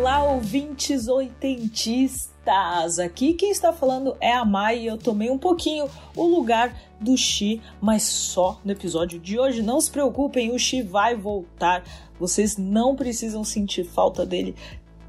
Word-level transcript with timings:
Olá, 0.00 0.22
ouvintes 0.22 1.08
oitentistas! 1.08 2.98
Aqui 2.98 3.34
quem 3.34 3.50
está 3.50 3.70
falando 3.70 4.16
é 4.18 4.32
a 4.32 4.46
Mai 4.46 4.78
e 4.78 4.86
eu 4.86 4.96
tomei 4.96 5.28
um 5.28 5.36
pouquinho 5.36 5.90
o 6.16 6.24
lugar 6.24 6.74
do 6.98 7.14
Xi, 7.18 7.60
mas 7.82 8.04
só 8.04 8.58
no 8.64 8.72
episódio 8.72 9.20
de 9.20 9.38
hoje. 9.38 9.60
Não 9.60 9.78
se 9.78 9.90
preocupem, 9.90 10.52
o 10.52 10.58
Xi 10.58 10.80
vai 10.80 11.14
voltar. 11.14 11.84
Vocês 12.18 12.56
não 12.56 12.96
precisam 12.96 13.44
sentir 13.44 13.84
falta 13.84 14.24
dele 14.24 14.56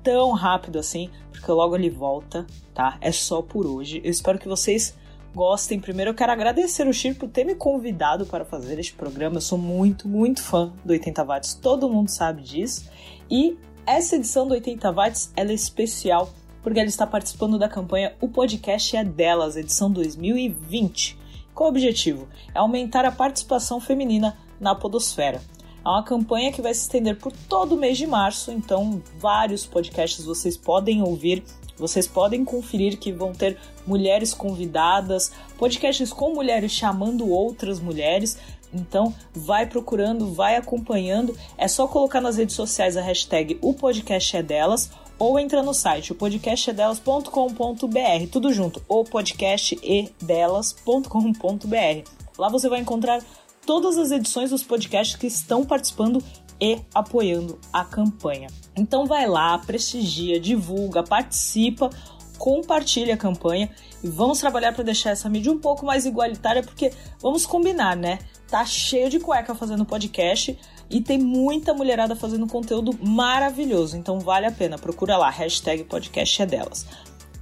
tão 0.03 0.33
rápido 0.33 0.77
assim, 0.77 1.09
porque 1.31 1.49
logo 1.49 1.73
ele 1.73 1.89
volta, 1.89 2.45
tá? 2.73 2.97
É 2.99 3.13
só 3.13 3.41
por 3.41 3.65
hoje. 3.65 4.01
Eu 4.03 4.11
espero 4.11 4.37
que 4.37 4.49
vocês 4.49 4.93
gostem. 5.33 5.79
Primeiro 5.79 6.11
eu 6.11 6.15
quero 6.15 6.33
agradecer 6.33 6.85
o 6.85 6.93
Xi 6.93 7.13
por 7.13 7.29
ter 7.29 7.45
me 7.45 7.55
convidado 7.55 8.25
para 8.25 8.43
fazer 8.43 8.77
este 8.77 8.93
programa. 8.93 9.37
Eu 9.37 9.41
sou 9.41 9.57
muito, 9.57 10.05
muito 10.09 10.43
fã 10.43 10.73
do 10.83 10.91
80 10.91 11.23
watts, 11.23 11.53
todo 11.53 11.87
mundo 11.87 12.09
sabe 12.09 12.41
disso. 12.41 12.91
E 13.29 13.57
essa 13.85 14.15
edição 14.15 14.47
do 14.47 14.53
80 14.53 14.91
Watts 14.91 15.31
é 15.35 15.43
especial 15.53 16.29
porque 16.61 16.79
ela 16.79 16.89
está 16.89 17.07
participando 17.07 17.57
da 17.57 17.67
campanha 17.67 18.13
O 18.21 18.27
Podcast 18.27 18.95
é 18.95 19.03
Delas, 19.03 19.55
edição 19.55 19.91
2020. 19.91 21.17
Qual 21.53 21.69
o 21.69 21.71
objetivo? 21.71 22.27
É 22.53 22.59
aumentar 22.59 23.03
a 23.05 23.11
participação 23.11 23.79
feminina 23.79 24.37
na 24.59 24.75
podosfera. 24.75 25.41
É 25.83 25.89
uma 25.89 26.03
campanha 26.03 26.51
que 26.51 26.61
vai 26.61 26.73
se 26.73 26.81
estender 26.81 27.17
por 27.17 27.31
todo 27.31 27.73
o 27.73 27.77
mês 27.77 27.97
de 27.97 28.05
março, 28.05 28.51
então 28.51 29.01
vários 29.17 29.65
podcasts 29.65 30.23
vocês 30.23 30.55
podem 30.55 31.01
ouvir, 31.01 31.43
vocês 31.75 32.07
podem 32.07 32.45
conferir 32.45 32.99
que 32.99 33.11
vão 33.11 33.33
ter 33.33 33.57
mulheres 33.87 34.31
convidadas, 34.31 35.31
podcasts 35.57 36.13
com 36.13 36.35
mulheres 36.35 36.71
chamando 36.71 37.27
outras 37.27 37.79
mulheres, 37.79 38.37
então, 38.73 39.13
vai 39.33 39.65
procurando, 39.65 40.33
vai 40.33 40.55
acompanhando. 40.55 41.37
É 41.57 41.67
só 41.67 41.87
colocar 41.87 42.21
nas 42.21 42.37
redes 42.37 42.55
sociais 42.55 42.95
a 42.95 43.01
hashtag 43.01 43.57
o 43.61 43.73
podcast 43.73 44.37
é 44.37 44.43
delas 44.43 44.91
ou 45.19 45.39
entra 45.39 45.61
no 45.61 45.73
site 45.73 46.11
o 46.11 46.15
podcastedelas.com.br, 46.15 48.27
tudo 48.31 48.51
junto, 48.51 48.81
o 48.87 49.03
podcast 49.03 49.79
e 49.83 50.09
delas.com.br. 50.21 52.09
Lá 52.37 52.49
você 52.49 52.67
vai 52.67 52.79
encontrar 52.79 53.21
todas 53.65 53.97
as 53.97 54.11
edições 54.11 54.49
dos 54.49 54.63
podcasts 54.63 55.15
que 55.15 55.27
estão 55.27 55.63
participando 55.63 56.23
e 56.59 56.79
apoiando 56.93 57.59
a 57.71 57.83
campanha. 57.83 58.47
Então 58.75 59.05
vai 59.05 59.27
lá, 59.27 59.57
prestigia, 59.59 60.39
divulga, 60.39 61.03
participa, 61.03 61.89
compartilha 62.37 63.13
a 63.13 63.17
campanha 63.17 63.69
e 64.03 64.07
vamos 64.07 64.39
trabalhar 64.39 64.73
para 64.73 64.83
deixar 64.83 65.11
essa 65.11 65.29
mídia 65.29 65.51
um 65.51 65.59
pouco 65.59 65.85
mais 65.85 66.05
igualitária, 66.05 66.63
porque 66.63 66.91
vamos 67.21 67.45
combinar, 67.45 67.95
né? 67.95 68.19
Tá 68.51 68.65
cheio 68.65 69.09
de 69.09 69.17
cueca 69.17 69.55
fazendo 69.55 69.85
podcast 69.85 70.59
e 70.89 70.99
tem 70.99 71.17
muita 71.17 71.73
mulherada 71.73 72.17
fazendo 72.17 72.45
conteúdo 72.45 72.93
maravilhoso. 73.01 73.95
Então 73.95 74.19
vale 74.19 74.45
a 74.45 74.51
pena, 74.51 74.77
procura 74.77 75.15
lá, 75.17 75.29
hashtag 75.29 75.85
podcast 75.85 76.41
é 76.41 76.45
delas. 76.45 76.85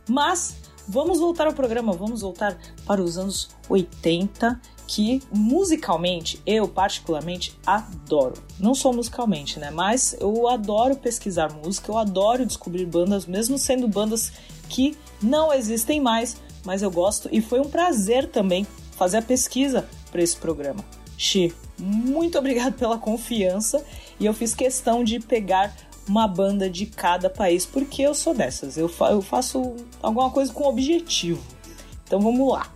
Mas 0.08 0.56
vamos 0.88 1.20
voltar 1.20 1.48
ao 1.48 1.54
programa, 1.54 1.94
vamos 1.94 2.22
voltar 2.22 2.56
para 2.86 3.02
os 3.02 3.18
anos 3.18 3.50
80, 3.68 4.62
que 4.86 5.20
musicalmente 5.34 6.40
eu 6.46 6.68
particularmente 6.68 7.58
adoro. 7.66 8.36
Não 8.60 8.76
só 8.76 8.94
musicalmente, 8.94 9.60
né? 9.60 9.72
Mas 9.72 10.16
eu 10.20 10.48
adoro 10.48 10.96
pesquisar 10.96 11.52
música, 11.52 11.92
eu 11.92 11.98
adoro 11.98 12.46
descobrir 12.46 12.86
bandas, 12.86 13.26
mesmo 13.26 13.58
sendo 13.58 13.88
bandas 13.88 14.32
que 14.70 14.96
não 15.20 15.52
existem 15.52 16.00
mais, 16.00 16.38
mas 16.64 16.84
eu 16.84 16.92
gosto 16.92 17.28
e 17.32 17.42
foi 17.42 17.60
um 17.60 17.70
prazer 17.70 18.30
também 18.30 18.68
fazer 18.92 19.18
a 19.18 19.22
pesquisa 19.24 19.90
para 20.12 20.22
esse 20.22 20.38
programa. 20.38 20.99
Xi, 21.20 21.54
muito 21.78 22.40
obrigado 22.40 22.76
pela 22.76 22.98
confiança 22.98 23.86
e 24.18 24.26
eu 24.26 24.34
fiz 24.34 24.56
questão 24.56 25.04
de 25.04 25.20
pegar 25.20 25.76
uma 26.08 26.26
banda 26.26 26.70
de 26.70 26.86
cada 26.86 27.30
país, 27.30 27.66
porque 27.66 28.02
eu 28.02 28.16
sou 28.16 28.34
dessas, 28.34 28.78
eu, 28.78 28.88
fa 28.88 29.12
eu 29.12 29.22
faço 29.22 29.76
alguma 30.02 30.32
coisa 30.32 30.52
com 30.54 30.64
objetivo. 30.64 31.44
Então 32.06 32.22
vamos 32.22 32.50
lá. 32.50 32.72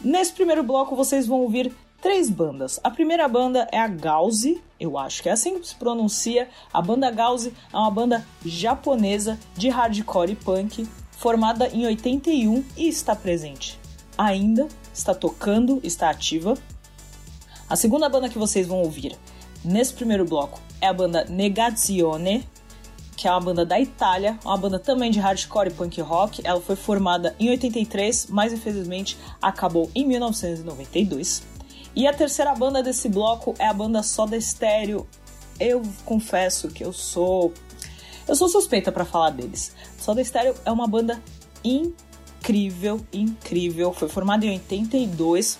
Nesse 0.00 0.32
primeiro 0.32 0.62
bloco 0.62 0.96
vocês 0.96 1.26
vão 1.26 1.42
ouvir 1.42 1.70
três 2.00 2.30
bandas. 2.30 2.80
A 2.82 2.90
primeira 2.90 3.28
banda 3.28 3.68
é 3.70 3.78
a 3.78 3.86
Gauze, 3.86 4.62
eu 4.80 4.96
acho 4.96 5.22
que 5.22 5.28
é 5.28 5.32
assim 5.32 5.58
que 5.58 5.68
se 5.68 5.74
pronuncia. 5.74 6.48
A 6.72 6.80
banda 6.80 7.10
Gauze 7.10 7.52
é 7.70 7.76
uma 7.76 7.90
banda 7.90 8.26
japonesa 8.46 9.38
de 9.54 9.68
hardcore 9.68 10.32
e 10.32 10.36
punk, 10.36 10.88
formada 11.10 11.68
em 11.68 11.84
81 11.84 12.64
e 12.78 12.88
está 12.88 13.14
presente. 13.14 13.78
Ainda 14.16 14.66
está 14.94 15.14
tocando, 15.14 15.80
está 15.84 16.08
ativa 16.08 16.54
a 17.68 17.76
segunda 17.76 18.08
banda 18.08 18.28
que 18.28 18.38
vocês 18.38 18.66
vão 18.66 18.78
ouvir 18.78 19.16
nesse 19.62 19.92
primeiro 19.92 20.24
bloco 20.24 20.60
é 20.80 20.86
a 20.86 20.92
banda 20.92 21.24
Negazione, 21.24 22.48
que 23.14 23.28
é 23.28 23.30
uma 23.30 23.40
banda 23.40 23.66
da 23.66 23.78
Itália, 23.78 24.38
uma 24.44 24.56
banda 24.56 24.78
também 24.78 25.10
de 25.10 25.18
hardcore 25.18 25.68
e 25.68 25.72
punk 25.72 26.00
rock. 26.00 26.40
Ela 26.44 26.60
foi 26.60 26.76
formada 26.76 27.34
em 27.38 27.50
83, 27.50 28.28
mas 28.30 28.52
infelizmente 28.52 29.18
acabou 29.42 29.90
em 29.94 30.06
1992. 30.06 31.42
E 31.94 32.06
a 32.06 32.12
terceira 32.12 32.54
banda 32.54 32.82
desse 32.82 33.08
bloco 33.08 33.54
é 33.58 33.66
a 33.66 33.72
banda 33.72 34.02
Soda 34.02 34.40
Stereo. 34.40 35.06
Eu 35.58 35.82
confesso 36.04 36.68
que 36.68 36.84
eu 36.84 36.92
sou 36.92 37.52
eu 38.26 38.36
sou 38.36 38.48
suspeita 38.48 38.92
para 38.92 39.04
falar 39.04 39.30
deles. 39.30 39.74
Soda 39.98 40.22
Stereo 40.22 40.54
é 40.64 40.70
uma 40.70 40.86
banda 40.86 41.20
incrível, 41.64 43.04
incrível. 43.12 43.92
Foi 43.92 44.08
formada 44.08 44.46
em 44.46 44.50
82 44.52 45.58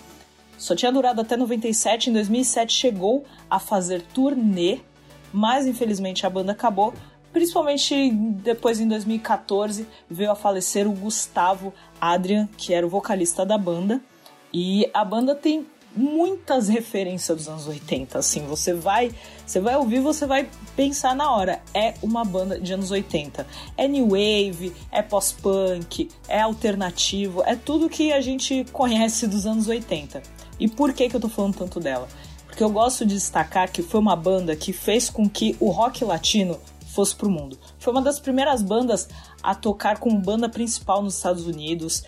só 0.59 0.75
tinha 0.75 0.93
durado 0.93 1.21
até 1.21 1.37
97, 1.37 2.11
em 2.11 2.13
2007 2.13 2.73
chegou 2.73 3.25
a 3.49 3.59
fazer 3.59 4.03
turnê, 4.03 4.81
mas 5.33 5.67
infelizmente 5.67 6.27
a 6.27 6.31
banda 6.31 6.53
acabou. 6.53 6.93
Principalmente 7.33 8.11
depois 8.11 8.81
em 8.81 8.89
2014 8.89 9.87
veio 10.11 10.31
a 10.31 10.35
falecer 10.35 10.89
o 10.89 10.93
Gustavo 10.93 11.73
Adrian, 12.01 12.49
que 12.57 12.75
era 12.75 12.85
o 12.85 12.91
vocalista 12.91 13.47
da 13.47 13.57
banda. 13.57 14.01
E 14.53 14.91
a 14.93 15.05
banda 15.05 15.35
tem 15.35 15.67
muitas 15.95 16.69
referências 16.69 17.37
dos 17.37 17.49
anos 17.49 17.67
80, 17.67 18.19
assim, 18.19 18.47
você 18.47 18.73
vai, 18.73 19.11
você 19.45 19.61
vai 19.61 19.77
ouvir, 19.77 20.01
você 20.01 20.27
vai 20.27 20.49
pensar 20.77 21.15
na 21.15 21.31
hora, 21.35 21.61
é 21.75 21.95
uma 22.03 22.25
banda 22.25 22.59
de 22.61 22.73
anos 22.73 22.91
80. 22.91 23.47
É 23.77 23.89
new 23.89 24.09
wave, 24.09 24.73
é 24.93 25.03
pós-punk, 25.03 26.09
é 26.29 26.41
alternativo, 26.41 27.43
é 27.45 27.57
tudo 27.57 27.89
que 27.89 28.13
a 28.13 28.21
gente 28.21 28.65
conhece 28.73 29.27
dos 29.27 29.47
anos 29.47 29.67
80. 29.67 30.23
E 30.59 30.69
por 30.69 30.93
que, 30.93 31.09
que 31.09 31.17
eu 31.17 31.21
tô 31.21 31.29
falando 31.29 31.57
tanto 31.57 31.81
dela? 31.81 32.09
Porque 32.47 32.63
eu 32.63 32.71
gosto 32.71 33.07
de 33.07 33.15
destacar 33.15 33.71
que 33.71 33.83
foi 33.83 34.01
uma 34.01 34.17
banda 34.17 34.57
que 34.57 34.73
fez 34.73 35.09
com 35.09 35.29
que 35.29 35.57
o 35.61 35.71
rock 35.71 36.05
latino 36.05 36.59
fosse 36.89 37.15
pro 37.15 37.31
mundo. 37.31 37.59
Foi 37.79 37.93
uma 37.93 38.03
das 38.03 38.19
primeiras 38.19 38.63
bandas 38.63 39.09
a 39.43 39.55
tocar 39.55 39.99
como 39.99 40.19
banda 40.19 40.49
principal 40.49 41.03
nos 41.03 41.17
Estados 41.17 41.47
Unidos. 41.47 42.03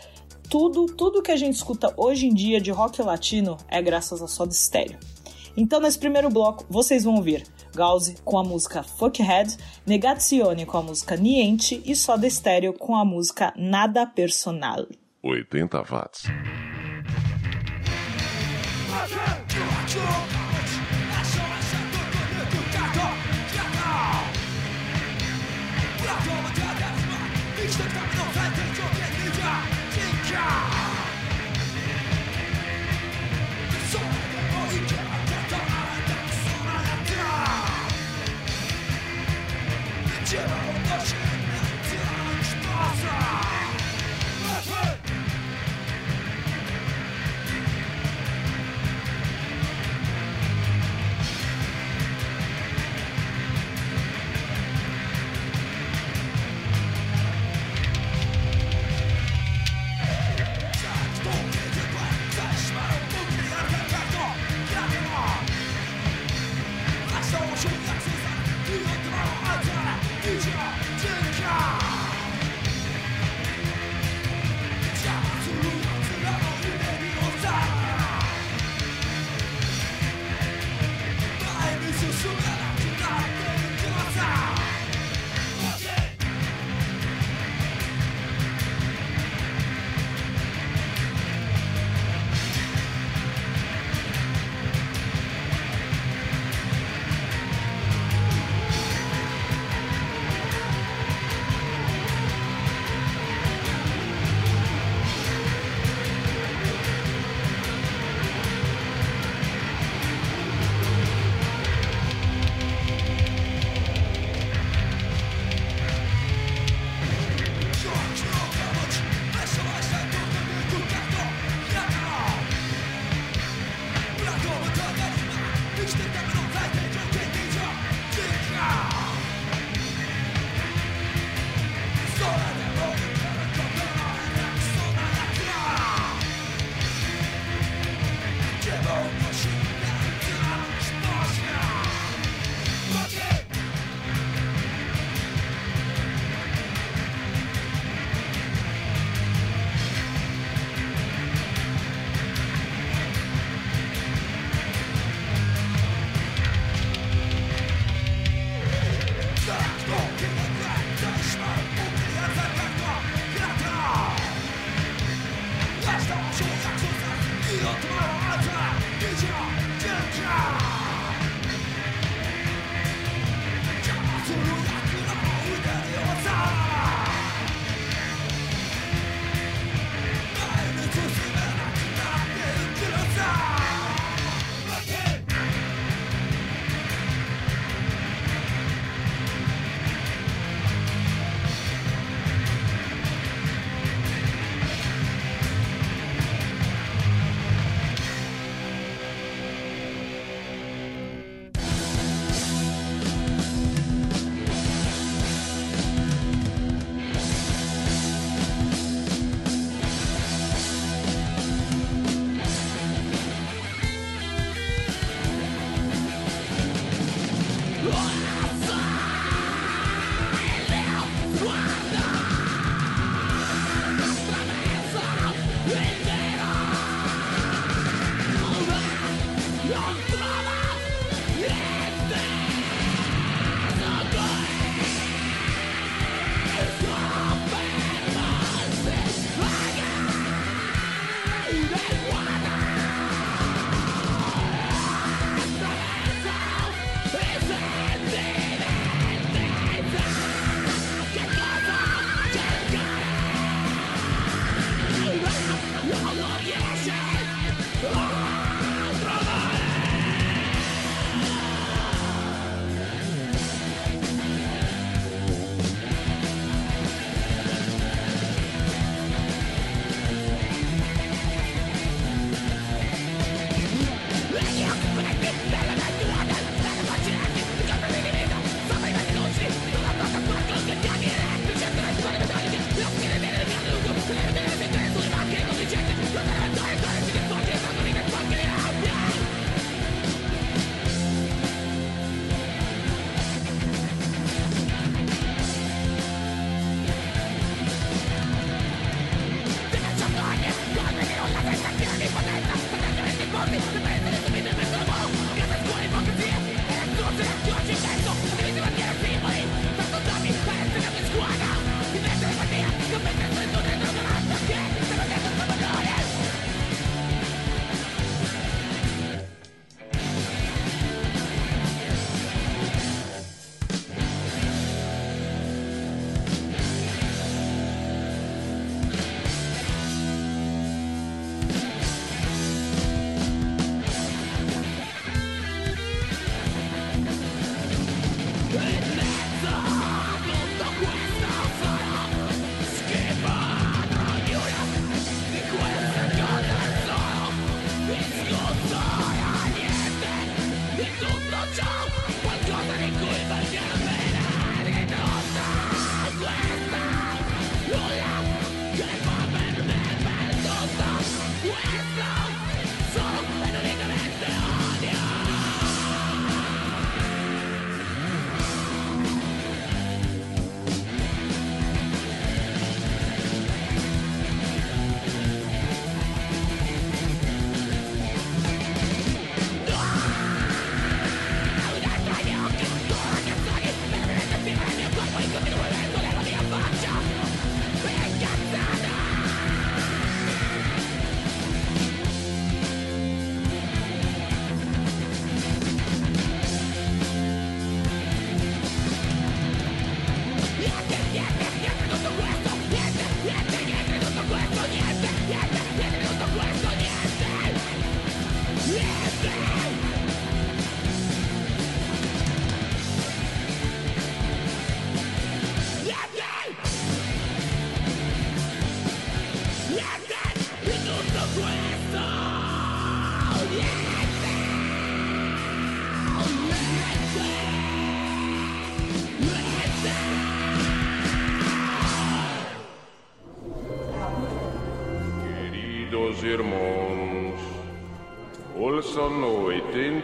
Tudo, 0.48 0.86
tudo 0.86 1.22
que 1.22 1.30
a 1.30 1.36
gente 1.36 1.54
escuta 1.54 1.94
hoje 1.96 2.26
em 2.26 2.34
dia 2.34 2.60
de 2.60 2.72
rock 2.72 3.00
latino 3.00 3.56
é 3.68 3.80
graças 3.80 4.20
a 4.20 4.26
Soda 4.26 4.52
Stereo. 4.52 4.98
Então, 5.56 5.80
nesse 5.80 5.98
primeiro 5.98 6.30
bloco, 6.30 6.64
vocês 6.68 7.04
vão 7.04 7.16
ouvir 7.16 7.44
Gauze 7.74 8.16
com 8.24 8.38
a 8.38 8.44
música 8.44 8.82
Fuckhead, 8.82 9.56
Negazione 9.86 10.66
com 10.66 10.78
a 10.78 10.82
música 10.82 11.16
Niente 11.16 11.80
e 11.84 11.94
Soda 11.94 12.28
Stereo 12.28 12.72
com 12.72 12.96
a 12.96 13.04
música 13.04 13.52
Nada 13.56 14.06
Personal. 14.06 14.86
80 15.22 15.82
watts. 15.82 16.22
Cię, 19.90 19.98
bo 40.38 40.50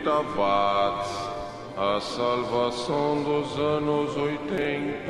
80 0.06 0.36
watts, 0.36 1.10
a 1.76 2.00
salvação 2.00 3.24
dos 3.24 3.58
anos 3.58 4.16
80. 4.16 5.02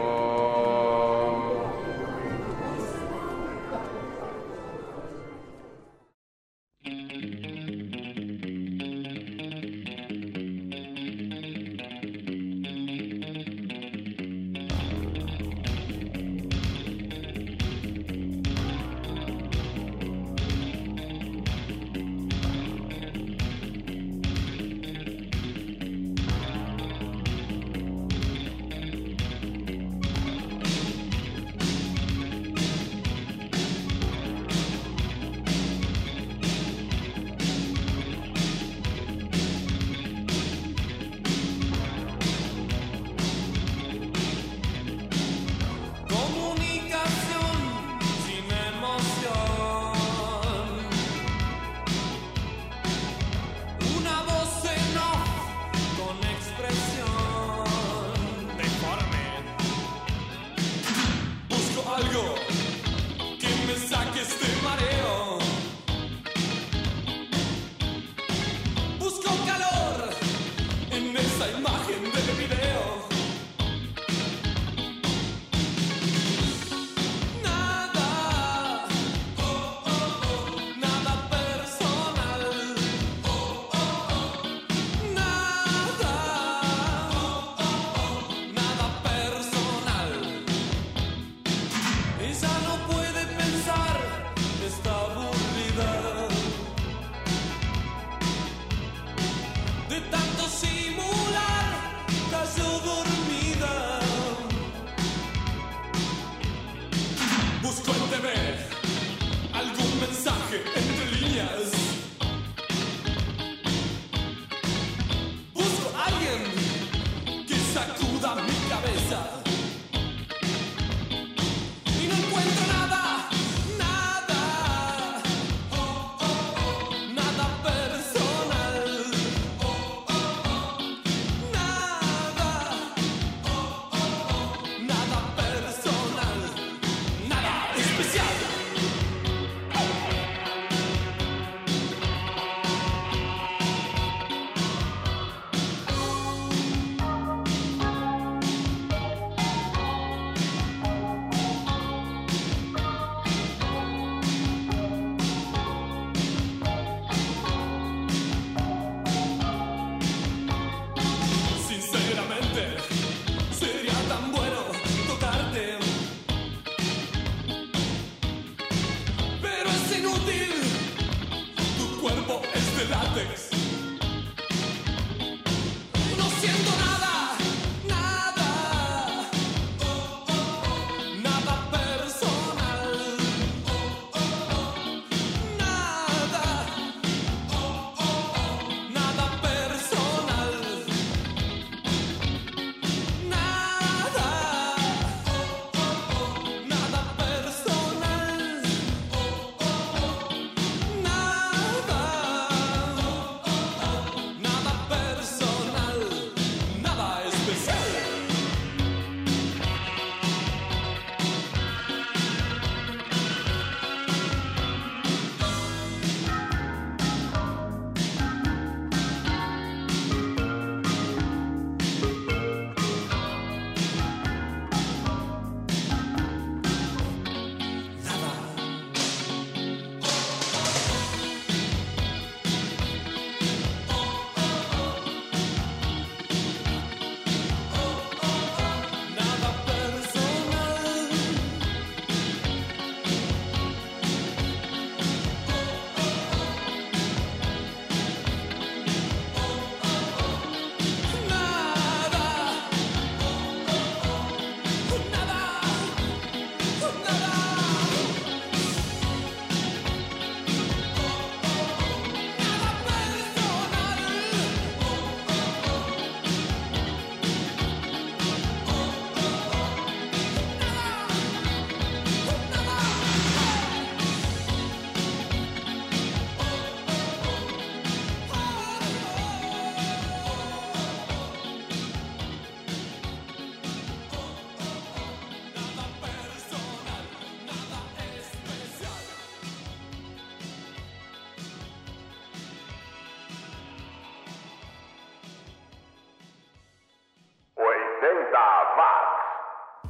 Entre 110.64 111.75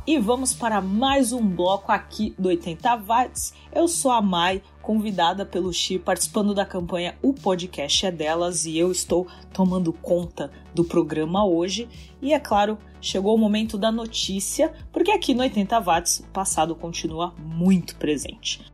E 0.07 0.21
vamos 0.21 0.55
para 0.55 0.81
mais 0.81 1.33
um 1.33 1.45
bloco 1.45 1.91
aqui 1.91 2.33
do 2.39 2.47
80 2.47 2.95
Watts. 2.99 3.53
Eu 3.75 3.89
sou 3.89 4.13
a 4.13 4.23
Mai, 4.23 4.63
convidada 4.81 5.45
pelo 5.45 5.73
Xi, 5.73 5.99
participando 5.99 6.55
da 6.55 6.65
campanha 6.65 7.19
O 7.21 7.35
Podcast 7.35 8.07
é 8.07 8.13
Delas 8.13 8.67
e 8.67 8.79
eu 8.79 8.93
estou 8.93 9.27
tomando 9.53 9.93
conta 9.93 10.53
do 10.73 10.85
programa 10.85 11.45
hoje. 11.45 11.89
E 12.23 12.33
é 12.33 12.39
claro, 12.39 12.79
chegou 13.01 13.35
o 13.35 13.39
momento 13.39 13.77
da 13.77 13.91
notícia, 13.91 14.73
porque 14.93 15.11
aqui 15.11 15.35
no 15.35 15.41
80 15.41 15.81
Watts 15.81 16.21
o 16.21 16.29
passado 16.29 16.77
continua 16.77 17.35
muito 17.37 17.97
presente. 17.97 18.65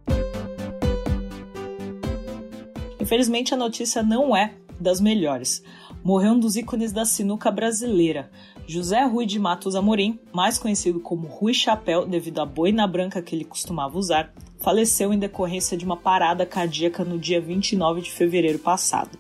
Infelizmente 3.00 3.54
a 3.54 3.56
notícia 3.56 4.02
não 4.02 4.36
é 4.36 4.54
das 4.78 5.00
melhores. 5.00 5.62
Morreu 6.04 6.32
um 6.32 6.38
dos 6.38 6.56
ícones 6.56 6.92
da 6.92 7.06
sinuca 7.06 7.50
brasileira, 7.50 8.30
José 8.66 9.04
Rui 9.04 9.26
de 9.26 9.38
Matos 9.38 9.75
Amorim, 9.75 10.19
mais 10.33 10.57
conhecido 10.57 11.00
como 11.00 11.26
Rui 11.26 11.52
Chapéu 11.52 12.07
devido 12.07 12.40
à 12.40 12.47
boina 12.47 12.87
branca 12.87 13.21
que 13.21 13.35
ele 13.35 13.45
costumava 13.45 13.99
usar, 13.99 14.33
faleceu 14.59 15.12
em 15.12 15.19
decorrência 15.19 15.76
de 15.76 15.85
uma 15.85 15.97
parada 15.97 16.47
cardíaca 16.47 17.04
no 17.04 17.19
dia 17.19 17.40
29 17.40 18.00
de 18.00 18.11
fevereiro 18.11 18.59
passado. 18.59 19.19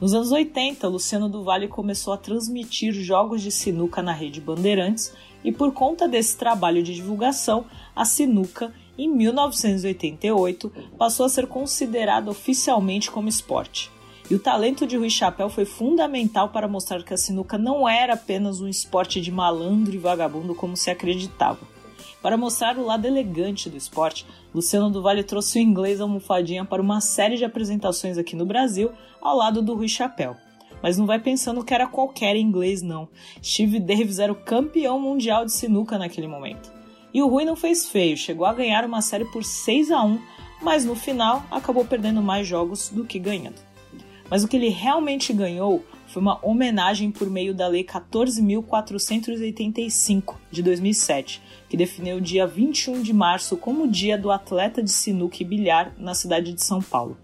Nos 0.00 0.12
anos 0.12 0.32
80, 0.32 0.88
Luciano 0.88 1.28
do 1.28 1.44
Vale 1.44 1.68
começou 1.68 2.12
a 2.12 2.16
transmitir 2.16 2.92
jogos 2.92 3.42
de 3.42 3.50
sinuca 3.50 4.02
na 4.02 4.12
rede 4.12 4.40
Bandeirantes 4.40 5.12
e 5.44 5.52
por 5.52 5.72
conta 5.72 6.08
desse 6.08 6.36
trabalho 6.36 6.82
de 6.82 6.94
divulgação, 6.94 7.66
a 7.94 8.04
sinuca, 8.04 8.74
em 8.98 9.08
1988, 9.08 10.72
passou 10.98 11.26
a 11.26 11.28
ser 11.28 11.46
considerada 11.46 12.30
oficialmente 12.30 13.10
como 13.10 13.28
esporte. 13.28 13.90
E 14.30 14.34
o 14.36 14.38
talento 14.38 14.86
de 14.86 14.96
Rui 14.96 15.10
Chapéu 15.10 15.50
foi 15.50 15.64
fundamental 15.64 16.50
para 16.50 16.68
mostrar 16.68 17.02
que 17.02 17.12
a 17.12 17.16
sinuca 17.16 17.58
não 17.58 17.88
era 17.88 18.14
apenas 18.14 18.60
um 18.60 18.68
esporte 18.68 19.20
de 19.20 19.32
malandro 19.32 19.92
e 19.92 19.98
vagabundo 19.98 20.54
como 20.54 20.76
se 20.76 20.88
acreditava. 20.88 21.58
Para 22.22 22.36
mostrar 22.36 22.78
o 22.78 22.86
lado 22.86 23.06
elegante 23.06 23.68
do 23.68 23.76
esporte, 23.76 24.24
Luciano 24.54 24.88
do 24.88 25.02
trouxe 25.24 25.58
o 25.58 25.62
inglês 25.62 26.00
almofadinha 26.00 26.64
para 26.64 26.80
uma 26.80 27.00
série 27.00 27.36
de 27.36 27.44
apresentações 27.44 28.18
aqui 28.18 28.36
no 28.36 28.46
Brasil, 28.46 28.92
ao 29.20 29.36
lado 29.36 29.60
do 29.62 29.74
Rui 29.74 29.88
Chapéu. 29.88 30.36
Mas 30.80 30.96
não 30.96 31.06
vai 31.06 31.18
pensando 31.18 31.64
que 31.64 31.74
era 31.74 31.88
qualquer 31.88 32.36
inglês, 32.36 32.82
não. 32.82 33.08
Steve 33.42 33.80
Davis 33.80 34.20
era 34.20 34.30
o 34.30 34.36
campeão 34.36 35.00
mundial 35.00 35.44
de 35.44 35.52
sinuca 35.52 35.98
naquele 35.98 36.28
momento. 36.28 36.72
E 37.12 37.20
o 37.20 37.26
Rui 37.26 37.44
não 37.44 37.56
fez 37.56 37.88
feio, 37.88 38.16
chegou 38.16 38.46
a 38.46 38.54
ganhar 38.54 38.84
uma 38.84 39.02
série 39.02 39.24
por 39.24 39.42
6 39.42 39.90
a 39.90 40.04
1 40.04 40.20
mas 40.62 40.84
no 40.84 40.94
final 40.94 41.42
acabou 41.50 41.84
perdendo 41.84 42.20
mais 42.20 42.46
jogos 42.46 42.90
do 42.90 43.04
que 43.04 43.18
ganhando. 43.18 43.69
Mas 44.30 44.44
o 44.44 44.48
que 44.48 44.56
ele 44.56 44.68
realmente 44.68 45.32
ganhou 45.32 45.84
foi 46.06 46.22
uma 46.22 46.38
homenagem 46.46 47.10
por 47.10 47.28
meio 47.28 47.52
da 47.52 47.66
Lei 47.66 47.82
14.485 47.84 50.36
de 50.50 50.62
2007, 50.62 51.42
que 51.68 51.76
definiu 51.76 52.18
o 52.18 52.20
dia 52.20 52.46
21 52.46 53.02
de 53.02 53.12
março 53.12 53.56
como 53.56 53.82
o 53.84 53.88
dia 53.88 54.16
do 54.16 54.30
atleta 54.30 54.80
de 54.82 54.90
sinuca 54.90 55.38
e 55.40 55.44
bilhar 55.44 55.92
na 55.98 56.14
cidade 56.14 56.52
de 56.52 56.62
São 56.62 56.80
Paulo. 56.80 57.18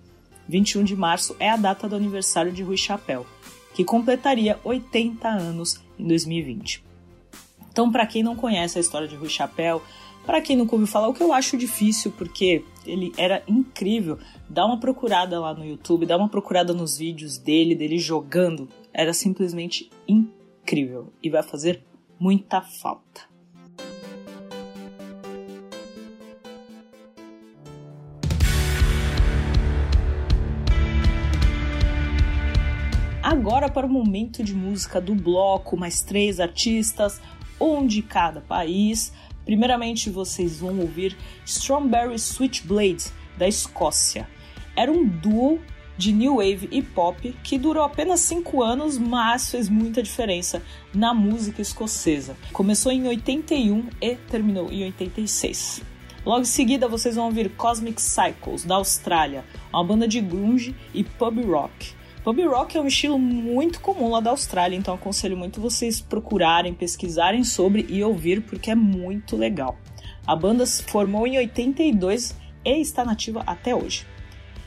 21 0.48 0.82
de 0.84 0.96
março 0.96 1.36
é 1.38 1.50
a 1.50 1.56
data 1.56 1.88
do 1.88 1.96
aniversário 1.96 2.52
de 2.52 2.62
Rui 2.62 2.76
Chapéu, 2.76 3.26
que 3.74 3.84
completaria 3.84 4.58
80 4.64 5.28
anos 5.28 5.80
em 5.98 6.06
2020. 6.06 6.84
Então, 7.70 7.92
para 7.92 8.06
quem 8.06 8.22
não 8.22 8.34
conhece 8.34 8.78
a 8.78 8.80
história 8.80 9.06
de 9.06 9.16
Rui 9.16 9.28
Chapéu, 9.28 9.82
para 10.26 10.40
quem 10.40 10.56
nunca 10.56 10.74
ouviu 10.74 10.88
falar, 10.88 11.06
o 11.08 11.14
que 11.14 11.22
eu 11.22 11.32
acho 11.32 11.56
difícil, 11.56 12.10
porque 12.10 12.64
ele 12.84 13.12
era 13.16 13.44
incrível. 13.46 14.18
Dá 14.50 14.66
uma 14.66 14.80
procurada 14.80 15.38
lá 15.38 15.54
no 15.54 15.64
YouTube, 15.64 16.04
dá 16.04 16.16
uma 16.16 16.28
procurada 16.28 16.74
nos 16.74 16.98
vídeos 16.98 17.38
dele, 17.38 17.76
dele 17.76 17.96
jogando. 17.96 18.68
Era 18.92 19.14
simplesmente 19.14 19.88
incrível 20.08 21.12
e 21.22 21.30
vai 21.30 21.44
fazer 21.44 21.80
muita 22.18 22.60
falta. 22.60 23.22
Agora 33.22 33.68
para 33.68 33.86
o 33.86 33.90
momento 33.90 34.42
de 34.42 34.54
música 34.54 35.00
do 35.00 35.14
bloco, 35.14 35.76
mais 35.76 36.00
três 36.00 36.40
artistas, 36.40 37.20
um 37.60 37.86
de 37.86 38.02
cada 38.02 38.40
país. 38.40 39.12
Primeiramente, 39.46 40.10
vocês 40.10 40.58
vão 40.58 40.80
ouvir 40.80 41.16
Strawberry 41.46 42.18
Switchblade, 42.18 43.04
da 43.38 43.48
Escócia. 43.48 44.28
Era 44.74 44.92
um 44.92 45.06
duo 45.06 45.60
de 45.96 46.12
new 46.12 46.36
wave 46.36 46.68
e 46.70 46.82
pop 46.82 47.34
que 47.42 47.56
durou 47.56 47.84
apenas 47.84 48.20
5 48.20 48.62
anos, 48.62 48.98
mas 48.98 49.50
fez 49.50 49.68
muita 49.68 50.02
diferença 50.02 50.62
na 50.92 51.14
música 51.14 51.62
escocesa. 51.62 52.36
Começou 52.52 52.92
em 52.92 53.06
81 53.06 53.88
e 54.00 54.16
terminou 54.16 54.70
em 54.70 54.84
86. 54.84 55.80
Logo 56.26 56.42
em 56.42 56.44
seguida, 56.44 56.88
vocês 56.88 57.14
vão 57.14 57.26
ouvir 57.26 57.50
Cosmic 57.50 58.02
Cycles, 58.02 58.64
da 58.64 58.74
Austrália, 58.74 59.44
uma 59.72 59.84
banda 59.84 60.08
de 60.08 60.20
grunge 60.20 60.74
e 60.92 61.04
pub 61.04 61.38
rock. 61.46 61.95
Pub 62.26 62.44
rock 62.48 62.76
é 62.76 62.80
um 62.80 62.88
estilo 62.88 63.20
muito 63.20 63.80
comum 63.80 64.10
lá 64.10 64.18
da 64.18 64.30
Austrália, 64.30 64.76
então 64.76 64.92
aconselho 64.92 65.36
muito 65.36 65.60
vocês 65.60 66.00
procurarem, 66.00 66.74
pesquisarem 66.74 67.44
sobre 67.44 67.86
e 67.88 68.02
ouvir 68.02 68.42
porque 68.42 68.68
é 68.68 68.74
muito 68.74 69.36
legal. 69.36 69.78
A 70.26 70.34
banda 70.34 70.66
se 70.66 70.82
formou 70.82 71.24
em 71.24 71.38
82 71.38 72.36
e 72.64 72.80
está 72.80 73.04
nativa 73.04 73.44
até 73.46 73.76
hoje. 73.76 74.04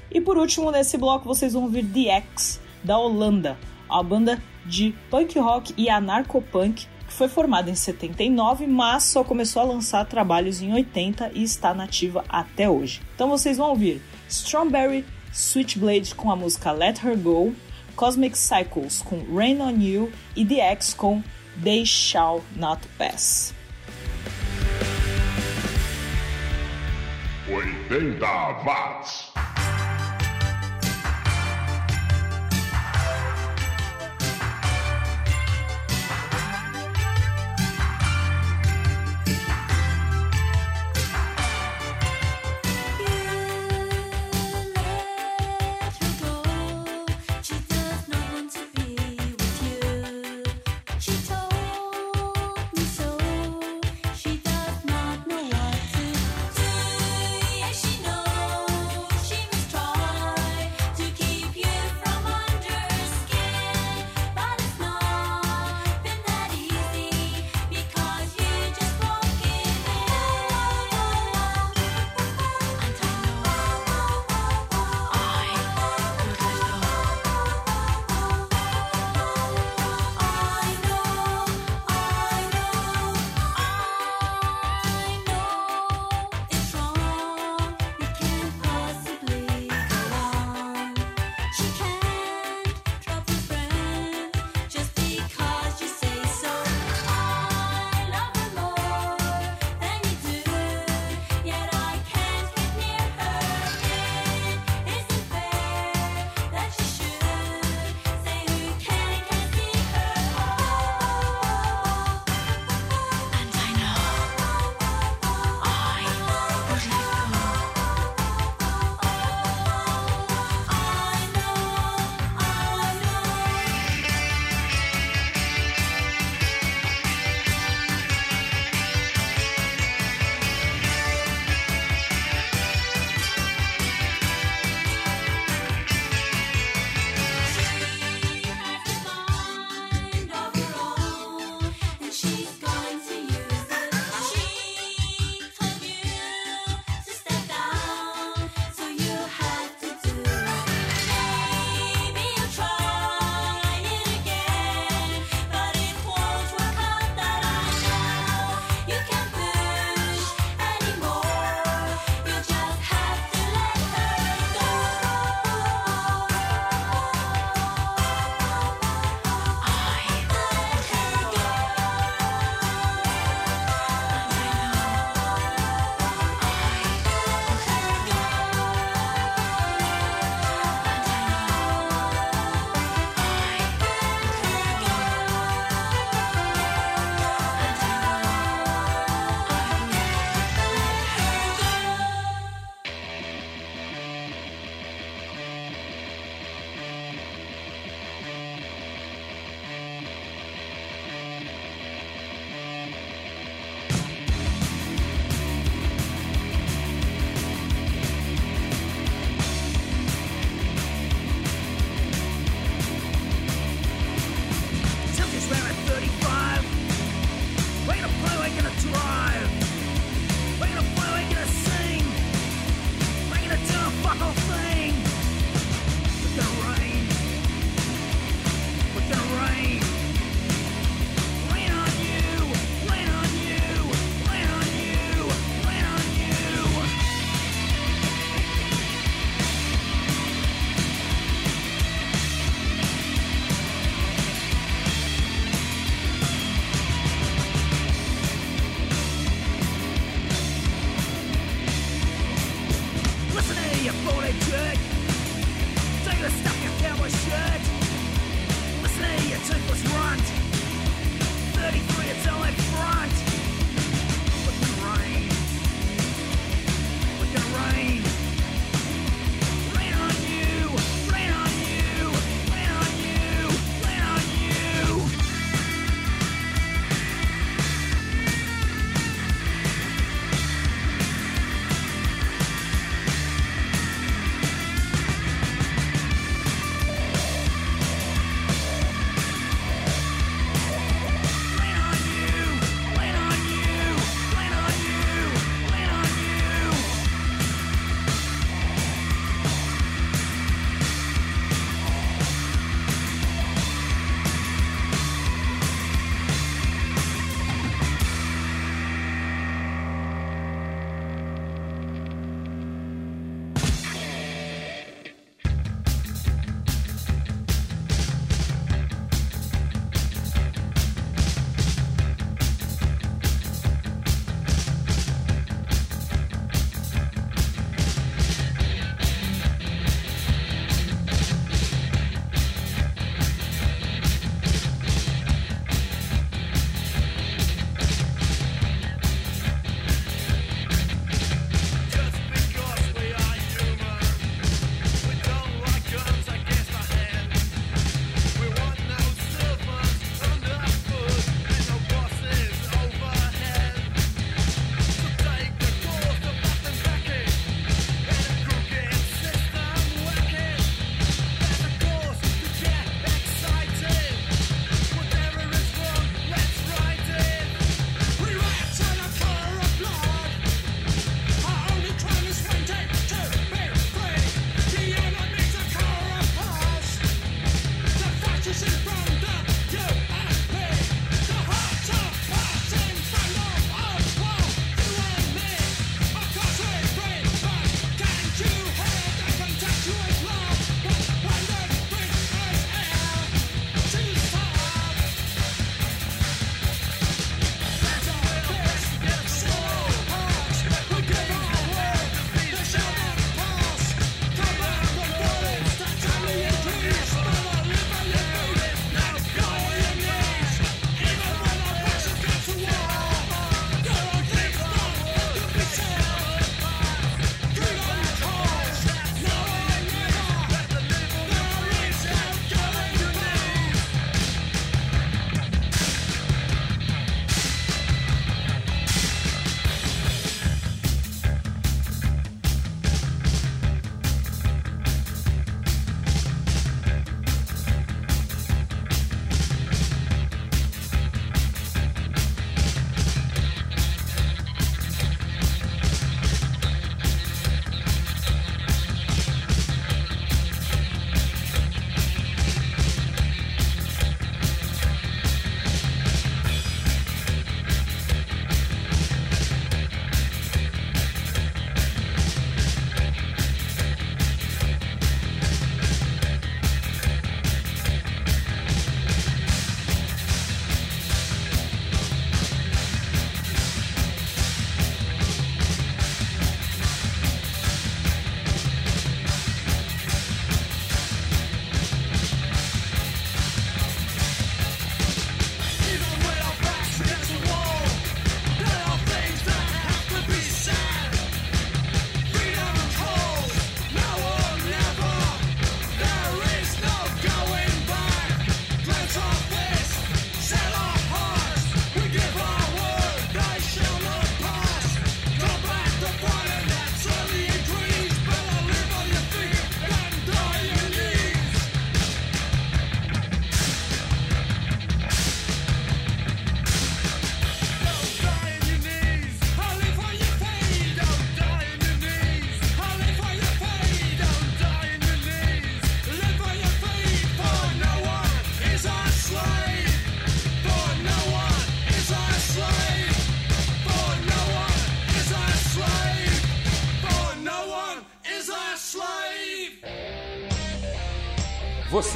E 0.09 0.21
por 0.21 0.37
último, 0.37 0.71
nesse 0.71 0.97
bloco 0.97 1.25
vocês 1.25 1.51
vão 1.51 1.63
ouvir 1.63 1.83
The 1.83 2.21
X, 2.21 2.61
da 2.81 2.97
Holanda, 2.97 3.57
a 3.89 4.01
banda 4.01 4.41
de 4.65 4.95
punk 5.11 5.37
rock 5.37 5.73
e 5.75 5.89
anarcopunk 5.89 6.87
que 7.09 7.13
foi 7.13 7.27
formada 7.27 7.69
em 7.69 7.75
79, 7.75 8.67
mas 8.67 9.03
só 9.03 9.21
começou 9.21 9.63
a 9.63 9.65
lançar 9.65 10.05
trabalhos 10.05 10.61
em 10.61 10.71
80 10.71 11.31
e 11.33 11.43
está 11.43 11.73
nativa 11.73 12.23
até 12.29 12.69
hoje. 12.69 13.01
Então 13.15 13.27
vocês 13.27 13.57
vão 13.57 13.71
ouvir 13.71 14.01
Strawberry 14.29 15.03
Switchblade 15.39 16.13
com 16.15 16.29
a 16.29 16.35
música 16.35 16.71
Let 16.73 16.99
Her 16.99 17.15
Go, 17.15 17.53
Cosmic 17.95 18.37
Cycles 18.37 19.01
com 19.01 19.23
Rain 19.33 19.61
on 19.61 19.79
You 19.79 20.11
e 20.35 20.45
The 20.45 20.59
X 20.59 20.93
com 20.93 21.23
They 21.63 21.85
Shall 21.85 22.43
Not 22.57 22.85
Pass. 22.97 23.53
80 27.47 28.63
watts. 28.65 29.28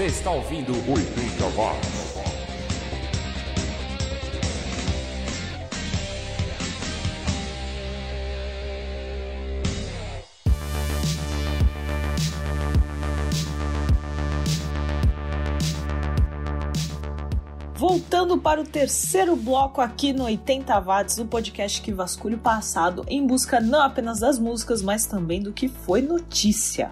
Você 0.03 0.07
está 0.09 0.31
ouvindo 0.31 0.73
80 0.73 1.45
Watts. 1.55 2.13
Voltando 17.75 18.37
para 18.37 18.59
o 18.59 18.65
terceiro 18.65 19.37
bloco 19.37 19.79
aqui 19.79 20.11
no 20.11 20.25
80 20.25 20.81
Watts, 20.81 21.17
o 21.19 21.25
podcast 21.25 21.81
que 21.81 21.93
vasculha 21.93 22.35
o 22.35 22.39
passado 22.39 23.05
em 23.07 23.25
busca 23.25 23.61
não 23.61 23.79
apenas 23.79 24.19
das 24.19 24.37
músicas, 24.37 24.81
mas 24.81 25.05
também 25.05 25.41
do 25.41 25.53
que 25.53 25.69
foi 25.69 26.01
notícia. 26.01 26.91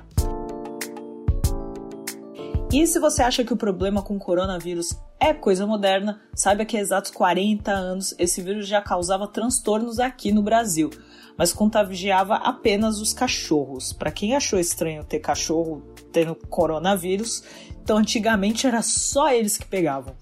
E 2.73 2.87
se 2.87 2.99
você 2.99 3.21
acha 3.21 3.43
que 3.43 3.51
o 3.51 3.57
problema 3.57 4.01
com 4.01 4.15
o 4.15 4.19
coronavírus 4.19 4.97
é 5.19 5.33
coisa 5.33 5.67
moderna, 5.67 6.21
saiba 6.33 6.63
que 6.63 6.77
há 6.77 6.79
exatos 6.79 7.11
40 7.11 7.69
anos 7.69 8.15
esse 8.17 8.41
vírus 8.41 8.65
já 8.65 8.81
causava 8.81 9.27
transtornos 9.27 9.99
aqui 9.99 10.31
no 10.31 10.41
Brasil, 10.41 10.89
mas 11.37 11.51
contagiava 11.51 12.35
apenas 12.35 13.01
os 13.01 13.11
cachorros. 13.11 13.91
Para 13.91 14.09
quem 14.09 14.37
achou 14.37 14.57
estranho 14.57 15.03
ter 15.03 15.19
cachorro 15.19 15.83
tendo 16.13 16.33
coronavírus, 16.33 17.43
então 17.83 17.97
antigamente 17.97 18.65
era 18.65 18.81
só 18.81 19.29
eles 19.29 19.57
que 19.57 19.65
pegavam. 19.65 20.15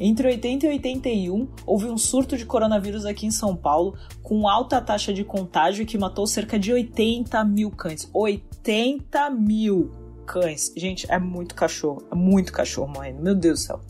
Entre 0.00 0.26
80 0.26 0.66
e 0.66 0.70
81, 0.70 1.48
houve 1.66 1.84
um 1.84 1.98
surto 1.98 2.34
de 2.34 2.46
coronavírus 2.46 3.04
aqui 3.04 3.26
em 3.26 3.30
São 3.30 3.54
Paulo, 3.54 3.94
com 4.22 4.48
alta 4.48 4.80
taxa 4.80 5.12
de 5.12 5.22
contágio 5.22 5.84
que 5.84 5.98
matou 5.98 6.26
cerca 6.26 6.58
de 6.58 6.72
80 6.72 7.44
mil 7.44 7.70
cães. 7.70 8.08
80 8.14 9.28
mil 9.28 9.99
cães. 10.30 10.72
Gente, 10.76 11.10
é 11.10 11.18
muito 11.18 11.56
cachorro. 11.56 12.06
É 12.10 12.14
muito 12.14 12.52
cachorro 12.52 12.86
morrendo. 12.86 13.20
Meu 13.20 13.34
Deus 13.34 13.60
do 13.60 13.66
céu. 13.66 13.80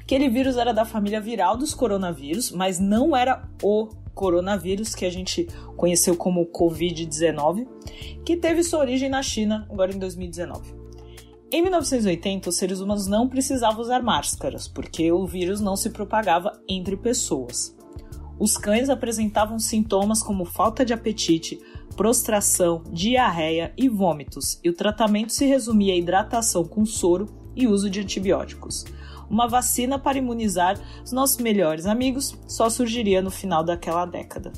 Aquele 0.00 0.28
vírus 0.28 0.56
era 0.56 0.72
da 0.72 0.84
família 0.84 1.20
viral 1.20 1.56
dos 1.56 1.74
coronavírus, 1.74 2.52
mas 2.52 2.78
não 2.78 3.16
era 3.16 3.42
o 3.60 3.88
coronavírus 4.14 4.94
que 4.94 5.04
a 5.04 5.10
gente 5.10 5.48
conheceu 5.76 6.16
como 6.16 6.46
Covid-19, 6.46 7.66
que 8.24 8.36
teve 8.36 8.62
sua 8.62 8.78
origem 8.80 9.08
na 9.08 9.22
China, 9.22 9.66
agora 9.68 9.92
em 9.92 9.98
2019. 9.98 10.78
Em 11.52 11.62
1980, 11.62 12.50
os 12.50 12.56
seres 12.56 12.78
humanos 12.78 13.08
não 13.08 13.28
precisavam 13.28 13.80
usar 13.80 14.00
máscaras, 14.00 14.68
porque 14.68 15.10
o 15.10 15.26
vírus 15.26 15.60
não 15.60 15.74
se 15.74 15.90
propagava 15.90 16.52
entre 16.68 16.96
pessoas. 16.96 17.76
Os 18.40 18.56
cães 18.56 18.88
apresentavam 18.88 19.58
sintomas 19.58 20.22
como 20.22 20.46
falta 20.46 20.82
de 20.82 20.94
apetite, 20.94 21.60
prostração, 21.94 22.82
diarreia 22.90 23.70
e 23.76 23.86
vômitos, 23.86 24.58
e 24.64 24.70
o 24.70 24.72
tratamento 24.72 25.34
se 25.34 25.44
resumia 25.44 25.92
a 25.92 25.96
hidratação 25.96 26.64
com 26.64 26.86
soro 26.86 27.26
e 27.54 27.66
uso 27.66 27.90
de 27.90 28.00
antibióticos. 28.00 28.86
Uma 29.28 29.46
vacina 29.46 29.98
para 29.98 30.16
imunizar 30.16 30.80
os 31.04 31.12
nossos 31.12 31.36
melhores 31.36 31.84
amigos 31.84 32.34
só 32.48 32.70
surgiria 32.70 33.20
no 33.20 33.30
final 33.30 33.62
daquela 33.62 34.06
década. 34.06 34.54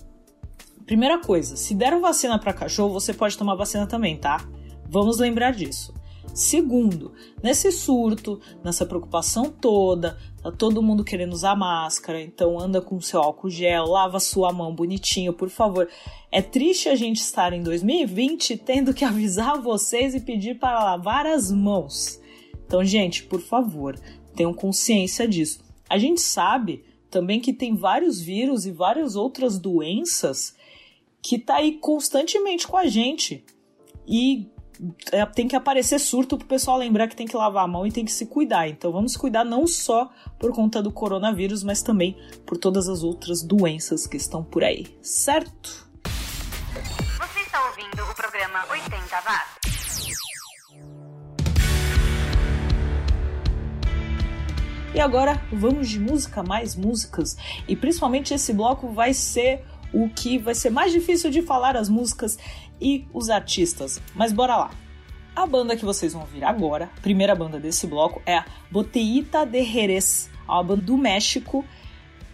Primeira 0.87 1.19
coisa, 1.19 1.57
se 1.57 1.75
deram 1.75 2.01
vacina 2.01 2.39
para 2.39 2.53
cachorro, 2.53 2.93
você 2.93 3.13
pode 3.13 3.37
tomar 3.37 3.57
vacina 3.57 3.85
também, 3.85 4.17
tá? 4.17 4.47
Vamos 4.89 5.19
lembrar 5.19 5.51
disso. 5.53 5.93
Segundo, 6.33 7.13
nesse 7.43 7.71
surto, 7.71 8.41
nessa 8.65 8.87
preocupação 8.87 9.51
toda, 9.51 10.17
tá 10.43 10.51
todo 10.51 10.83
mundo 10.83 11.05
querendo 11.05 11.33
usar 11.33 11.55
máscara, 11.55 12.21
então 12.21 12.59
anda 12.59 12.81
com 12.81 13.01
seu 13.01 13.21
álcool 13.21 13.49
gel, 13.49 13.87
lava 13.87 14.19
sua 14.19 14.53
mão 14.53 14.75
bonitinho, 14.75 15.33
por 15.33 15.49
favor. 15.49 15.89
É 16.31 16.43
triste 16.43 16.89
a 16.89 16.95
gente 16.95 17.19
estar 17.19 17.53
em 17.53 17.63
2020 17.63 18.57
tendo 18.59 18.93
que 18.93 19.05
avisar 19.07 19.61
vocês 19.61 20.15
e 20.15 20.21
pedir 20.21 20.59
para 20.59 20.83
lavar 20.83 21.27
as 21.27 21.51
mãos. 21.51 22.21
Então, 22.67 22.85
gente, 22.85 23.23
por 23.25 23.41
favor, 23.41 23.99
tenham 24.35 24.53
consciência 24.53 25.29
disso. 25.29 25.61
A 25.89 25.99
gente 25.99 26.21
sabe 26.21 26.85
também 27.11 27.39
que 27.39 27.53
tem 27.53 27.77
vários 27.77 28.21
vírus 28.21 28.65
e 28.65 28.73
várias 28.73 29.15
outras 29.15 29.59
doenças 29.59 30.57
que 31.21 31.39
tá 31.39 31.57
aí 31.57 31.79
constantemente 31.79 32.67
com 32.67 32.77
a 32.77 32.87
gente. 32.87 33.45
E 34.09 34.49
tem 35.35 35.47
que 35.47 35.55
aparecer 35.55 35.99
surto 35.99 36.37
pro 36.37 36.47
pessoal 36.47 36.77
lembrar 36.77 37.07
que 37.07 37.15
tem 37.15 37.27
que 37.27 37.37
lavar 37.37 37.65
a 37.65 37.69
mão 37.69 37.87
e 37.87 37.93
tem 37.93 38.05
que 38.05 38.13
se 38.13 38.27
cuidar. 38.27 38.69
Então 38.69 38.91
vamos 38.91 39.17
cuidar 39.17 39.45
não 39.45 39.67
só 39.67 40.11
por 40.39 40.53
conta 40.53 40.83
do 40.83 40.91
coronavírus, 40.91 41.63
mas 41.63 41.83
também 41.83 42.17
por 42.45 42.57
todas 42.57 42.89
as 42.89 43.03
outras 43.03 43.43
doenças 43.43 44.07
que 44.07 44.17
estão 44.17 44.43
por 44.43 44.65
aí, 44.65 44.87
certo? 45.01 45.89
Você 46.83 47.41
está 47.41 47.65
ouvindo 47.67 48.03
o 48.03 48.15
programa 48.15 48.65
80 48.71 49.17
Watts. 49.21 49.63
E 54.95 55.01
agora 55.01 55.41
vamos 55.51 55.89
de 55.89 55.99
música, 55.99 56.43
mais 56.43 56.77
músicas. 56.77 57.37
E 57.67 57.75
principalmente 57.75 58.35
esse 58.35 58.53
bloco 58.53 58.89
vai 58.93 59.15
ser 59.15 59.65
o 59.93 60.09
que 60.09 60.39
vai 60.39 60.55
ser 60.55 60.71
mais 60.71 60.93
difícil 60.93 61.31
de 61.31 61.43
falar 61.43 61.77
as 61.77 61.89
músicas 61.89 62.39
e 62.83 63.07
os 63.15 63.31
artistas. 63.31 64.03
Mas 64.15 64.33
bora 64.33 64.57
lá. 64.57 64.71
A 65.35 65.47
banda 65.47 65.77
que 65.77 65.85
vocês 65.85 66.13
vão 66.13 66.23
ouvir 66.23 66.45
agora, 66.45 66.91
a 66.97 67.01
primeira 67.01 67.35
banda 67.35 67.59
desse 67.59 67.87
bloco, 67.87 68.21
é 68.27 68.37
a 68.37 68.45
Botellita 68.71 69.47
de 69.47 69.65
Jerez, 69.65 70.29
uma 70.47 70.63
banda 70.63 70.83
do 70.83 70.99
México 70.99 71.65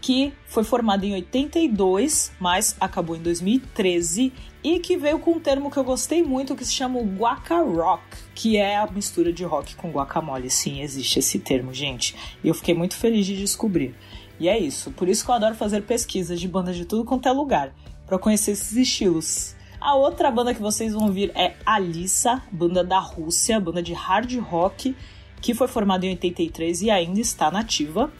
que 0.00 0.32
foi 0.46 0.64
formada 0.64 1.04
em 1.04 1.12
82, 1.14 2.32
mas 2.38 2.76
acabou 2.80 3.16
em 3.16 3.20
2013 3.20 4.32
e 4.62 4.78
que 4.78 4.96
veio 4.96 5.18
com 5.18 5.32
um 5.32 5.40
termo 5.40 5.70
que 5.70 5.76
eu 5.76 5.84
gostei 5.84 6.22
muito 6.22 6.54
que 6.54 6.64
se 6.64 6.72
chama 6.72 7.00
guaca 7.00 7.60
rock, 7.62 8.02
que 8.34 8.56
é 8.56 8.76
a 8.76 8.86
mistura 8.86 9.32
de 9.32 9.44
rock 9.44 9.74
com 9.76 9.90
guacamole. 9.90 10.50
Sim, 10.50 10.82
existe 10.82 11.18
esse 11.18 11.38
termo, 11.38 11.72
gente. 11.72 12.14
E 12.42 12.48
eu 12.48 12.54
fiquei 12.54 12.74
muito 12.74 12.96
feliz 12.96 13.26
de 13.26 13.36
descobrir. 13.36 13.94
E 14.40 14.48
é 14.48 14.58
isso, 14.58 14.92
por 14.92 15.08
isso 15.08 15.24
que 15.24 15.30
eu 15.30 15.34
adoro 15.34 15.54
fazer 15.54 15.82
pesquisas 15.82 16.40
de 16.40 16.46
bandas 16.46 16.76
de 16.76 16.84
tudo 16.84 17.04
quanto 17.04 17.28
é 17.28 17.32
lugar, 17.32 17.74
para 18.06 18.18
conhecer 18.18 18.52
esses 18.52 18.76
estilos. 18.76 19.56
A 19.80 19.94
outra 19.94 20.30
banda 20.30 20.52
que 20.52 20.60
vocês 20.60 20.92
vão 20.92 21.06
ouvir 21.06 21.30
é 21.36 21.54
Alissa, 21.64 22.42
banda 22.50 22.82
da 22.82 22.98
Rússia, 22.98 23.60
banda 23.60 23.80
de 23.80 23.92
hard 23.92 24.36
rock, 24.40 24.96
que 25.40 25.54
foi 25.54 25.68
formada 25.68 26.04
em 26.04 26.10
83 26.10 26.82
e 26.82 26.90
ainda 26.90 27.20
está 27.20 27.50
nativa. 27.50 28.12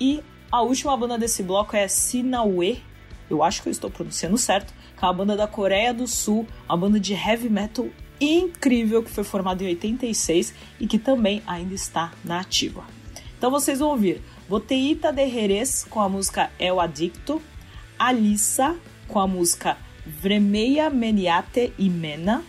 E 0.00 0.22
a 0.52 0.62
última 0.62 0.96
banda 0.96 1.18
desse 1.18 1.42
bloco 1.42 1.74
é 1.74 1.88
Sinaue, 1.88 2.80
eu 3.28 3.42
acho 3.42 3.62
que 3.62 3.68
eu 3.68 3.72
estou 3.72 3.90
pronunciando 3.90 4.38
certo, 4.38 4.72
que 4.96 5.04
é 5.04 5.06
uma 5.06 5.12
banda 5.12 5.36
da 5.36 5.46
Coreia 5.46 5.92
do 5.92 6.06
Sul, 6.06 6.46
uma 6.68 6.76
banda 6.76 6.98
de 6.98 7.12
heavy 7.12 7.50
metal 7.50 7.88
incrível 8.20 9.02
que 9.02 9.10
foi 9.10 9.24
formada 9.24 9.62
em 9.62 9.68
86 9.68 10.54
e 10.80 10.86
que 10.86 10.98
também 10.98 11.42
ainda 11.46 11.74
está 11.74 12.12
na 12.24 12.40
ativa. 12.40 12.84
Então 13.36 13.50
vocês 13.50 13.78
vão 13.78 13.90
ouvir 13.90 14.22
Botellita 14.48 15.12
de 15.12 15.28
Jerez 15.28 15.84
com 15.84 16.00
a 16.00 16.08
música 16.08 16.50
El 16.58 16.80
Adicto, 16.80 17.42
Alissa 17.98 18.76
com 19.06 19.20
a 19.20 19.26
música 19.26 19.76
Vremeia 20.08 20.88
Meniate 20.88 21.72
e 21.78 21.90
Mena 21.90 22.42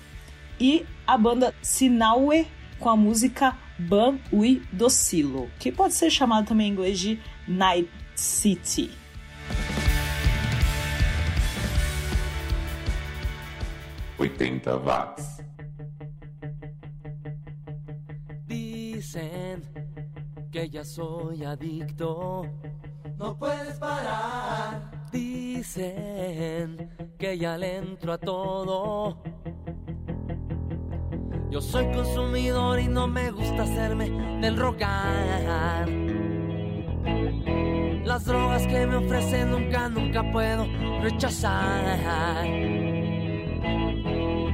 e 0.60 0.86
a 1.06 1.18
banda 1.18 1.54
Sinaue 1.62 2.48
com 2.80 2.90
a 2.90 2.96
música 2.96 3.58
Ban 3.78 4.18
Ui 4.32 4.62
Docilo, 4.72 5.50
que 5.60 5.72
pode 5.72 5.94
ser 5.94 6.10
chamada 6.10 6.48
também 6.48 6.68
em 6.68 6.72
inglês 6.72 7.00
de 7.00 7.20
Night 7.48 7.90
City. 8.16 8.92
Oitenta 14.18 14.76
watts. 14.76 15.40
Dicen 18.48 19.62
que 20.52 20.70
ya 20.70 20.84
soy 20.84 21.46
adicto. 21.46 22.46
No 23.18 23.36
puedes 23.36 23.78
parar. 23.80 24.99
Dicen 25.60 26.90
que 27.18 27.38
ya 27.38 27.58
le 27.58 27.76
entro 27.76 28.14
a 28.14 28.18
todo. 28.18 29.22
Yo 31.52 31.60
soy 31.60 31.92
consumidor 31.92 32.80
y 32.80 32.88
no 32.88 33.10
me 33.10 33.30
gusta 33.30 33.64
hacerme 33.64 34.10
del 34.40 34.56
rogar. 34.56 35.90
Las 38.06 38.24
drogas 38.24 38.66
que 38.68 38.88
me 38.88 38.96
ofrecen 38.96 39.52
nunca, 39.52 39.90
nunca 39.90 40.32
puedo 40.32 40.66
rechazar. 41.02 42.48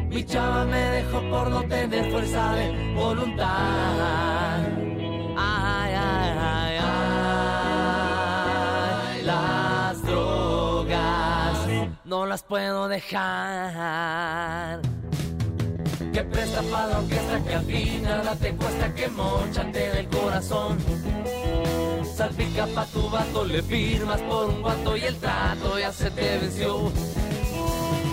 Mi 0.09 0.23
chava 0.23 0.65
me 0.65 0.79
dejó 0.89 1.21
por 1.29 1.51
no 1.51 1.61
tener 1.67 2.09
fuerza 2.09 2.55
de 2.55 2.95
voluntad. 2.95 3.45
Ay, 5.37 5.93
ay, 5.93 6.31
ay, 6.39 6.77
ay, 6.79 6.85
drogas 9.23 9.64
no 12.25 12.29
las 12.29 12.43
puedo 12.43 12.87
dejar. 12.87 14.81
Que 16.11 16.23
presta 16.23 16.61
para 16.71 16.87
la 16.87 16.99
orquesta 16.99 17.43
que 17.43 17.53
al 17.53 17.65
fin 17.65 18.03
nada 18.03 18.35
te 18.35 18.55
cuesta 18.55 18.95
que 18.95 19.07
mochate 19.09 19.91
del 19.91 20.07
corazón. 20.07 20.77
Salpica 22.15 22.65
pa' 22.67 22.85
tu 22.87 23.09
vato, 23.09 23.43
le 23.45 23.61
firmas 23.61 24.21
por 24.21 24.49
un 24.49 24.63
guato 24.63 24.97
y 24.97 25.03
el 25.03 25.15
trato 25.17 25.77
ya 25.77 25.91
se 25.91 26.09
te 26.09 26.39
venció. 26.39 26.91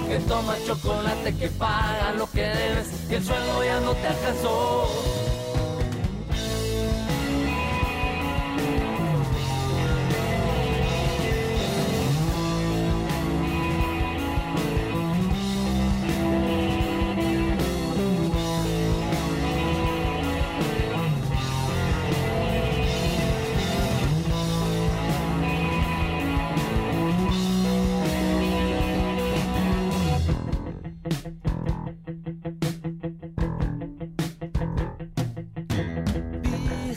Que 0.08 0.18
toma 0.28 0.56
chocolate, 0.66 1.34
que 1.34 1.48
paga 1.48 2.12
lo 2.12 2.30
que 2.30 2.42
debes, 2.42 2.88
que 3.08 3.16
el 3.16 3.24
sueldo 3.24 3.64
ya 3.64 3.80
no 3.80 3.94
te 3.94 4.08
alcanzó. 4.08 5.21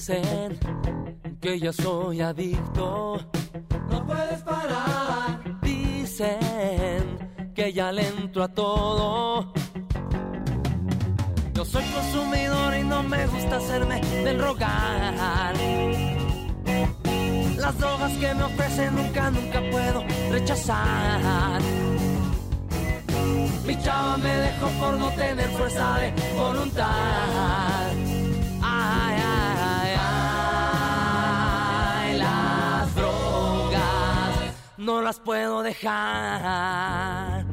Dicen 0.07 0.59
que 1.41 1.59
yo 1.59 1.73
soy 1.73 2.21
adicto. 2.21 3.17
No 3.89 4.05
puedes 4.05 4.39
parar. 4.43 5.41
Dicen 5.63 7.51
que 7.55 7.73
ya 7.73 7.91
le 7.91 8.07
entro 8.09 8.43
a 8.43 8.47
todo. 8.47 9.51
Yo 11.55 11.65
soy 11.65 11.83
consumidor 11.85 12.77
y 12.77 12.83
no 12.83 13.01
me 13.01 13.25
gusta 13.25 13.55
hacerme 13.55 13.99
del 14.01 14.39
rogar. 14.39 15.55
Las 17.57 17.79
drogas 17.79 18.11
que 18.11 18.35
me 18.35 18.43
ofrecen 18.43 18.95
nunca, 18.95 19.31
nunca 19.31 19.59
puedo 19.71 20.03
rechazar. 20.29 21.61
Mi 23.65 23.75
chava 23.81 24.17
me 24.17 24.35
dejó 24.35 24.67
por 24.79 24.99
no 24.99 25.09
tener 25.13 25.49
fuerza 25.49 25.97
de 25.97 26.13
voluntad. 26.37 28.14
No 34.85 35.01
las 35.01 35.19
puedo 35.19 35.63
dejar. 35.63 37.43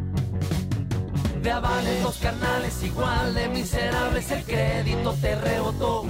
De 1.43 1.51
avales 1.51 2.03
dos 2.03 2.18
carnales 2.18 2.83
igual 2.83 3.35
de 3.35 3.49
miserables 3.49 4.30
el 4.30 4.45
crédito 4.45 5.14
te 5.14 5.35
rebotó. 5.37 6.05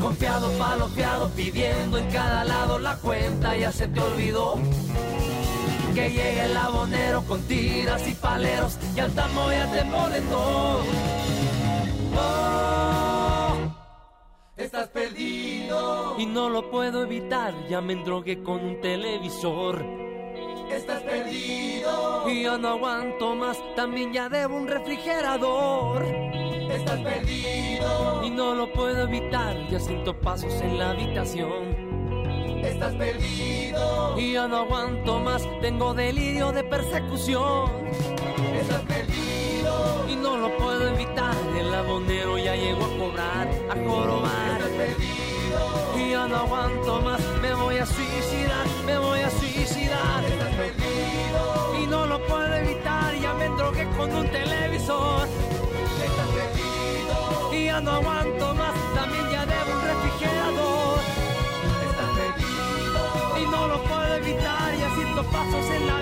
Confiado, 0.00 0.48
palofiado, 0.52 1.28
pidiendo 1.30 1.98
en 1.98 2.08
cada 2.10 2.44
lado 2.44 2.78
la 2.78 2.96
cuenta 2.96 3.56
ya 3.56 3.72
se 3.72 3.88
te 3.88 4.00
olvidó. 4.00 4.54
Que 5.94 6.08
llegue 6.08 6.44
el 6.44 6.56
abonero 6.56 7.22
con 7.24 7.42
tiras 7.42 8.06
y 8.06 8.14
paleros 8.14 8.78
y 8.94 9.00
al 9.00 9.10
tamo 9.10 9.50
ya 9.50 9.66
te 9.72 9.84
molestó. 9.84 10.82
Oh, 12.16 13.09
estás 14.64 14.88
perdido 14.88 16.16
y 16.18 16.26
no 16.26 16.48
lo 16.48 16.70
puedo 16.70 17.02
evitar. 17.02 17.54
Ya 17.68 17.80
me 17.80 17.94
endrogué 17.94 18.42
con 18.42 18.64
un 18.64 18.80
televisor. 18.80 19.84
Estás 20.70 21.02
perdido 21.02 22.28
y 22.28 22.42
yo 22.42 22.58
no 22.58 22.68
aguanto 22.68 23.34
más. 23.34 23.58
También 23.74 24.12
ya 24.12 24.28
debo 24.28 24.56
un 24.56 24.68
refrigerador. 24.68 26.04
Estás 26.04 27.00
perdido 27.00 28.22
y 28.24 28.30
no 28.30 28.54
lo 28.54 28.72
puedo 28.72 29.02
evitar. 29.02 29.56
Ya 29.68 29.80
siento 29.80 30.18
pasos 30.20 30.52
en 30.60 30.78
la 30.78 30.90
habitación. 30.90 31.90
Estás 32.64 32.94
perdido 32.94 34.18
y 34.18 34.32
yo 34.32 34.46
no 34.46 34.58
aguanto 34.58 35.18
más. 35.18 35.42
Tengo 35.60 35.94
delirio 35.94 36.52
de 36.52 36.62
persecución. 36.62 37.70
Estás 38.54 38.82
perdido 38.82 40.06
y 40.08 40.14
no 40.16 40.36
lo 40.36 40.56
puedo 40.56 40.88
evitar. 40.88 41.34
El 41.58 41.74
abonero 41.74 42.38
ya 42.38 42.54
llegó 42.54 42.84
a 42.84 42.98
cobrar, 42.98 43.48
a 43.70 43.74
jorobar. 43.88 44.49
No 46.30 46.36
aguanto 46.36 47.02
más. 47.02 47.20
Me 47.42 47.52
voy 47.54 47.78
a 47.78 47.86
suicidar, 47.86 48.66
me 48.86 48.96
voy 48.98 49.20
a 49.20 49.30
suicidar. 49.30 50.24
Estás 50.24 50.54
perdido 50.54 51.82
y 51.82 51.86
no 51.86 52.06
lo 52.06 52.24
puedo 52.26 52.54
evitar. 52.54 53.14
Ya 53.20 53.34
me 53.34 53.48
drogué 53.48 53.84
con 53.96 54.14
un 54.14 54.28
televisor. 54.28 55.28
Estás 56.06 56.28
perdido 56.38 57.52
y 57.52 57.64
ya 57.64 57.80
no 57.80 57.90
aguanto 57.92 58.54
más. 58.54 58.74
También 58.94 59.24
ya 59.30 59.44
debo 59.44 59.70
un 59.76 59.82
refrigerador. 59.90 60.98
Estás 61.88 62.10
perdido 62.20 63.38
y 63.42 63.50
no 63.50 63.68
lo 63.68 63.82
puedo 63.82 64.14
evitar. 64.14 64.76
Ya 64.78 64.94
siento 64.94 65.22
pasos 65.24 65.66
en 65.76 65.86
la 65.86 65.99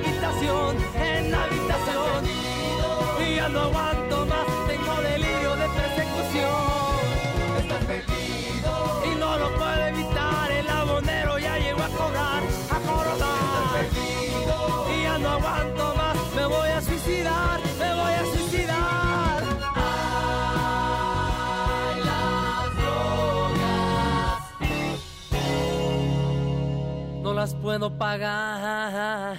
las 27.38 27.54
puedo 27.54 27.88
pagar. 27.88 29.38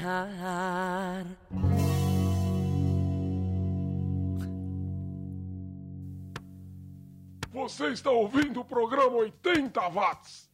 Você 7.51 7.87
está 7.89 8.09
ouvindo 8.09 8.61
o 8.61 8.65
programa 8.65 9.17
80 9.17 9.81
Watts. 9.89 10.48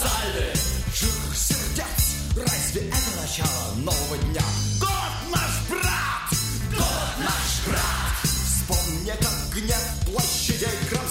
Сальды 0.00 0.52
Жир 0.94 1.36
сердец 1.36 2.16
Разве 2.36 2.88
это 2.88 3.20
начало 3.20 3.74
нового 3.76 4.16
дня? 4.18 4.42
Год 4.80 5.12
наш 5.30 5.68
брат! 5.68 6.30
Год 6.76 7.10
наш 7.18 7.66
брат! 7.66 8.16
Вспомни, 8.22 9.10
как 9.10 9.54
гнев 9.54 9.84
площадей 10.06 10.68
кромсал 10.88 11.09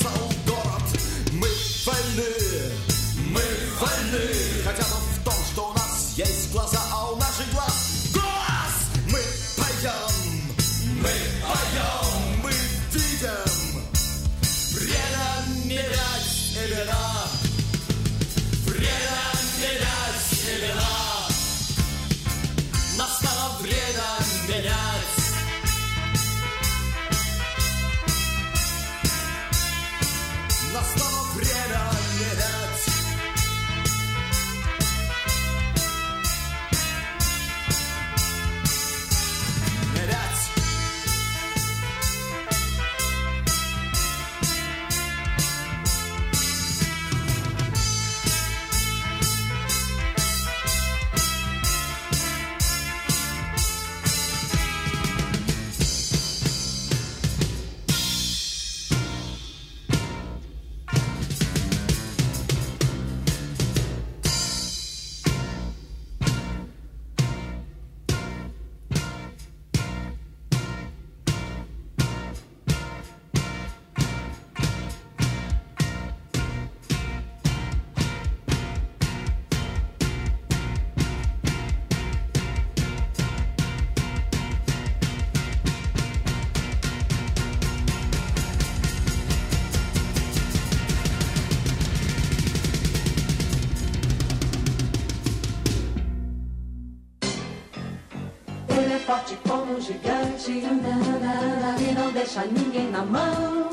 Ele 98.82 98.94
é 98.94 99.00
forte 99.00 99.38
como 99.48 99.76
um 99.76 99.82
gigante 99.82 100.52
e 100.52 101.94
não 101.94 102.12
deixa 102.14 102.46
ninguém 102.46 102.90
na 102.90 103.04
mão. 103.04 103.68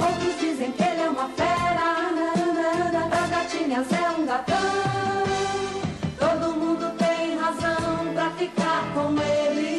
Outros 0.00 0.40
dizem 0.40 0.72
que 0.72 0.82
ele 0.82 1.02
é 1.02 1.10
uma 1.10 1.28
fera, 1.28 2.10
pras 3.10 3.30
gatinhas 3.30 3.92
é 3.92 4.10
um 4.18 4.24
gatão. 4.24 4.56
Todo 6.18 6.56
mundo 6.56 6.90
tem 6.96 7.36
razão 7.36 8.14
pra 8.14 8.30
ficar 8.30 8.82
com 8.94 9.10
ele. 9.20 9.71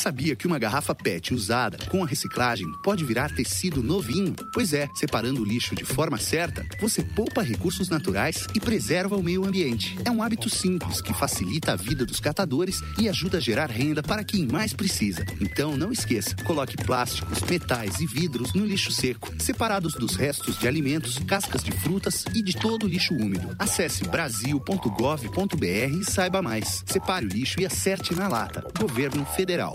Sabia 0.00 0.34
que 0.34 0.46
uma 0.46 0.58
garrafa 0.58 0.94
PET 0.94 1.34
usada 1.34 1.76
com 1.90 2.02
a 2.02 2.06
reciclagem 2.06 2.66
pode 2.82 3.04
virar 3.04 3.34
tecido 3.34 3.82
novinho? 3.82 4.34
Pois 4.54 4.72
é, 4.72 4.88
separando 4.94 5.42
o 5.42 5.44
lixo 5.44 5.74
de 5.74 5.84
forma 5.84 6.16
certa, 6.16 6.66
você 6.80 7.02
poupa 7.02 7.42
recursos 7.42 7.90
naturais 7.90 8.46
e 8.54 8.60
preserva 8.60 9.14
o 9.14 9.22
meio 9.22 9.44
ambiente. 9.44 9.98
É 10.02 10.10
um 10.10 10.22
hábito 10.22 10.48
simples 10.48 11.02
que 11.02 11.12
facilita 11.12 11.72
a 11.72 11.76
vida 11.76 12.06
dos 12.06 12.18
catadores 12.18 12.80
e 12.98 13.10
ajuda 13.10 13.36
a 13.36 13.40
gerar 13.40 13.70
renda 13.70 14.02
para 14.02 14.24
quem 14.24 14.46
mais 14.46 14.72
precisa. 14.72 15.24
Então 15.38 15.76
não 15.76 15.92
esqueça, 15.92 16.34
coloque 16.44 16.78
plásticos, 16.78 17.42
metais 17.42 18.00
e 18.00 18.06
vidros 18.06 18.54
no 18.54 18.64
lixo 18.64 18.90
seco, 18.90 19.30
separados 19.38 19.92
dos 19.94 20.16
restos 20.16 20.58
de 20.58 20.66
alimentos, 20.66 21.18
cascas 21.26 21.62
de 21.62 21.72
frutas 21.72 22.24
e 22.34 22.42
de 22.42 22.56
todo 22.56 22.88
lixo 22.88 23.14
úmido. 23.14 23.54
Acesse 23.58 24.04
brasil.gov.br 24.04 26.00
e 26.00 26.04
saiba 26.04 26.40
mais. 26.40 26.82
Separe 26.86 27.26
o 27.26 27.28
lixo 27.28 27.60
e 27.60 27.66
acerte 27.66 28.14
na 28.14 28.28
lata. 28.28 28.64
Governo 28.78 29.26
Federal. 29.26 29.74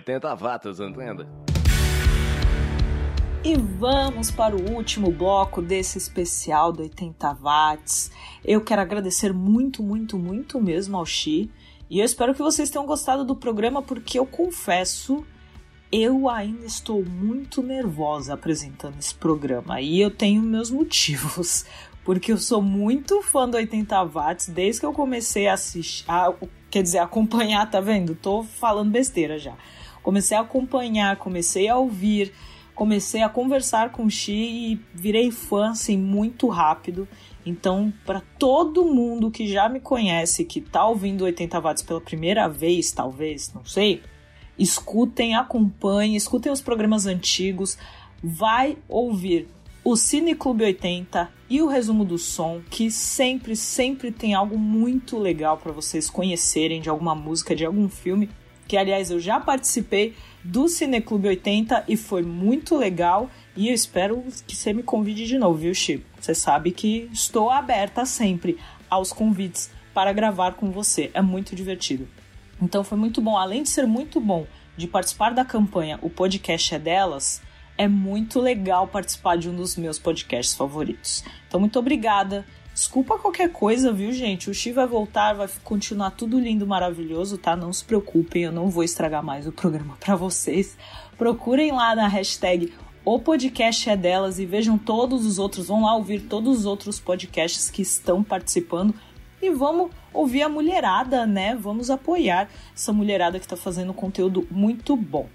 80 0.00 0.34
watts, 0.34 0.80
entende? 0.80 1.26
E 3.42 3.56
vamos 3.56 4.30
para 4.30 4.56
o 4.56 4.72
último 4.72 5.10
bloco 5.10 5.62
desse 5.62 5.98
especial 5.98 6.72
do 6.72 6.82
80 6.82 7.32
watts. 7.34 8.10
Eu 8.44 8.60
quero 8.60 8.82
agradecer 8.82 9.32
muito, 9.32 9.82
muito, 9.82 10.18
muito 10.18 10.60
mesmo 10.60 10.96
ao 10.96 11.06
Xi. 11.06 11.50
E 11.88 12.00
eu 12.00 12.04
espero 12.04 12.34
que 12.34 12.42
vocês 12.42 12.70
tenham 12.70 12.86
gostado 12.86 13.24
do 13.24 13.34
programa, 13.34 13.82
porque 13.82 14.18
eu 14.18 14.26
confesso, 14.26 15.24
eu 15.90 16.28
ainda 16.28 16.66
estou 16.66 17.04
muito 17.04 17.62
nervosa 17.62 18.34
apresentando 18.34 18.98
esse 18.98 19.14
programa. 19.14 19.80
E 19.80 20.00
eu 20.00 20.10
tenho 20.10 20.42
meus 20.42 20.70
motivos. 20.70 21.64
Porque 22.02 22.32
eu 22.32 22.38
sou 22.38 22.62
muito 22.62 23.22
fã 23.22 23.46
do 23.46 23.58
80 23.58 24.04
watts 24.04 24.48
desde 24.48 24.80
que 24.80 24.86
eu 24.86 24.92
comecei 24.92 25.46
a 25.46 25.52
assistir. 25.52 26.02
A, 26.08 26.32
quer 26.70 26.82
dizer, 26.82 26.98
acompanhar, 26.98 27.70
tá 27.70 27.78
vendo? 27.78 28.14
Tô 28.14 28.42
falando 28.42 28.90
besteira 28.90 29.38
já. 29.38 29.54
Comecei 30.02 30.36
a 30.36 30.40
acompanhar, 30.40 31.16
comecei 31.16 31.68
a 31.68 31.76
ouvir 31.76 32.32
comecei 32.80 33.22
a 33.22 33.28
conversar 33.28 33.92
com 33.92 34.06
o 34.06 34.10
Xi 34.10 34.32
e 34.32 34.80
virei 34.94 35.30
fã 35.30 35.68
assim 35.68 35.98
muito 35.98 36.48
rápido. 36.48 37.06
Então, 37.44 37.92
para 38.06 38.22
todo 38.38 38.86
mundo 38.86 39.30
que 39.30 39.46
já 39.46 39.68
me 39.68 39.80
conhece, 39.80 40.46
que 40.46 40.62
tá 40.62 40.86
ouvindo 40.86 41.24
80 41.24 41.60
watts 41.60 41.82
pela 41.82 42.00
primeira 42.00 42.48
vez, 42.48 42.90
talvez, 42.90 43.52
não 43.52 43.66
sei, 43.66 44.02
escutem, 44.58 45.34
acompanhem, 45.34 46.16
escutem 46.16 46.50
os 46.50 46.62
programas 46.62 47.04
antigos, 47.04 47.76
vai 48.24 48.78
ouvir 48.88 49.46
o 49.84 49.94
Cine 49.94 50.34
Clube 50.34 50.64
80 50.64 51.30
e 51.50 51.60
o 51.60 51.66
resumo 51.66 52.02
do 52.02 52.16
som, 52.16 52.62
que 52.70 52.90
sempre, 52.90 53.56
sempre 53.56 54.10
tem 54.10 54.32
algo 54.32 54.56
muito 54.56 55.18
legal 55.18 55.58
para 55.58 55.70
vocês 55.70 56.08
conhecerem 56.08 56.80
de 56.80 56.88
alguma 56.88 57.14
música, 57.14 57.54
de 57.54 57.66
algum 57.66 57.90
filme, 57.90 58.30
que 58.70 58.76
aliás 58.76 59.10
eu 59.10 59.18
já 59.18 59.40
participei 59.40 60.14
do 60.44 60.68
Cineclube 60.68 61.26
80 61.26 61.86
e 61.88 61.96
foi 61.96 62.22
muito 62.22 62.76
legal. 62.76 63.28
E 63.56 63.66
eu 63.68 63.74
espero 63.74 64.22
que 64.46 64.54
você 64.54 64.72
me 64.72 64.84
convide 64.84 65.26
de 65.26 65.36
novo, 65.36 65.58
viu, 65.58 65.74
Chico? 65.74 66.04
Você 66.20 66.36
sabe 66.36 66.70
que 66.70 67.10
estou 67.12 67.50
aberta 67.50 68.06
sempre 68.06 68.60
aos 68.88 69.12
convites 69.12 69.72
para 69.92 70.12
gravar 70.12 70.52
com 70.52 70.70
você. 70.70 71.10
É 71.14 71.20
muito 71.20 71.56
divertido. 71.56 72.06
Então 72.62 72.84
foi 72.84 72.96
muito 72.96 73.20
bom. 73.20 73.36
Além 73.36 73.64
de 73.64 73.70
ser 73.70 73.88
muito 73.88 74.20
bom 74.20 74.46
de 74.76 74.86
participar 74.86 75.34
da 75.34 75.44
campanha 75.44 75.98
O 76.00 76.08
Podcast 76.08 76.72
é 76.72 76.78
Delas, 76.78 77.42
é 77.76 77.88
muito 77.88 78.38
legal 78.38 78.86
participar 78.86 79.36
de 79.36 79.48
um 79.48 79.56
dos 79.56 79.76
meus 79.76 79.98
podcasts 79.98 80.54
favoritos. 80.54 81.24
Então, 81.48 81.58
muito 81.58 81.76
obrigada. 81.76 82.46
Desculpa 82.80 83.18
qualquer 83.18 83.52
coisa, 83.52 83.92
viu, 83.92 84.10
gente? 84.10 84.48
O 84.48 84.54
Chi 84.54 84.72
vai 84.72 84.86
voltar, 84.86 85.34
vai 85.34 85.46
continuar 85.62 86.12
tudo 86.12 86.40
lindo, 86.40 86.66
maravilhoso, 86.66 87.36
tá? 87.36 87.54
Não 87.54 87.70
se 87.74 87.84
preocupem, 87.84 88.44
eu 88.44 88.50
não 88.50 88.70
vou 88.70 88.82
estragar 88.82 89.22
mais 89.22 89.46
o 89.46 89.52
programa 89.52 89.98
para 90.00 90.16
vocês. 90.16 90.78
Procurem 91.18 91.72
lá 91.72 91.94
na 91.94 92.08
hashtag 92.08 92.72
o 93.04 93.18
podcast 93.18 93.90
é 93.90 93.94
delas 93.94 94.38
e 94.38 94.46
vejam 94.46 94.78
todos 94.78 95.26
os 95.26 95.38
outros, 95.38 95.66
vão 95.66 95.84
lá 95.84 95.94
ouvir 95.94 96.22
todos 96.22 96.60
os 96.60 96.64
outros 96.64 96.98
podcasts 96.98 97.70
que 97.70 97.82
estão 97.82 98.24
participando 98.24 98.94
e 99.42 99.50
vamos 99.50 99.90
ouvir 100.10 100.40
a 100.40 100.48
mulherada, 100.48 101.26
né? 101.26 101.54
Vamos 101.54 101.90
apoiar 101.90 102.48
essa 102.74 102.94
mulherada 102.94 103.38
que 103.38 103.44
está 103.44 103.58
fazendo 103.58 103.92
conteúdo 103.92 104.48
muito 104.50 104.96
bom. 104.96 105.28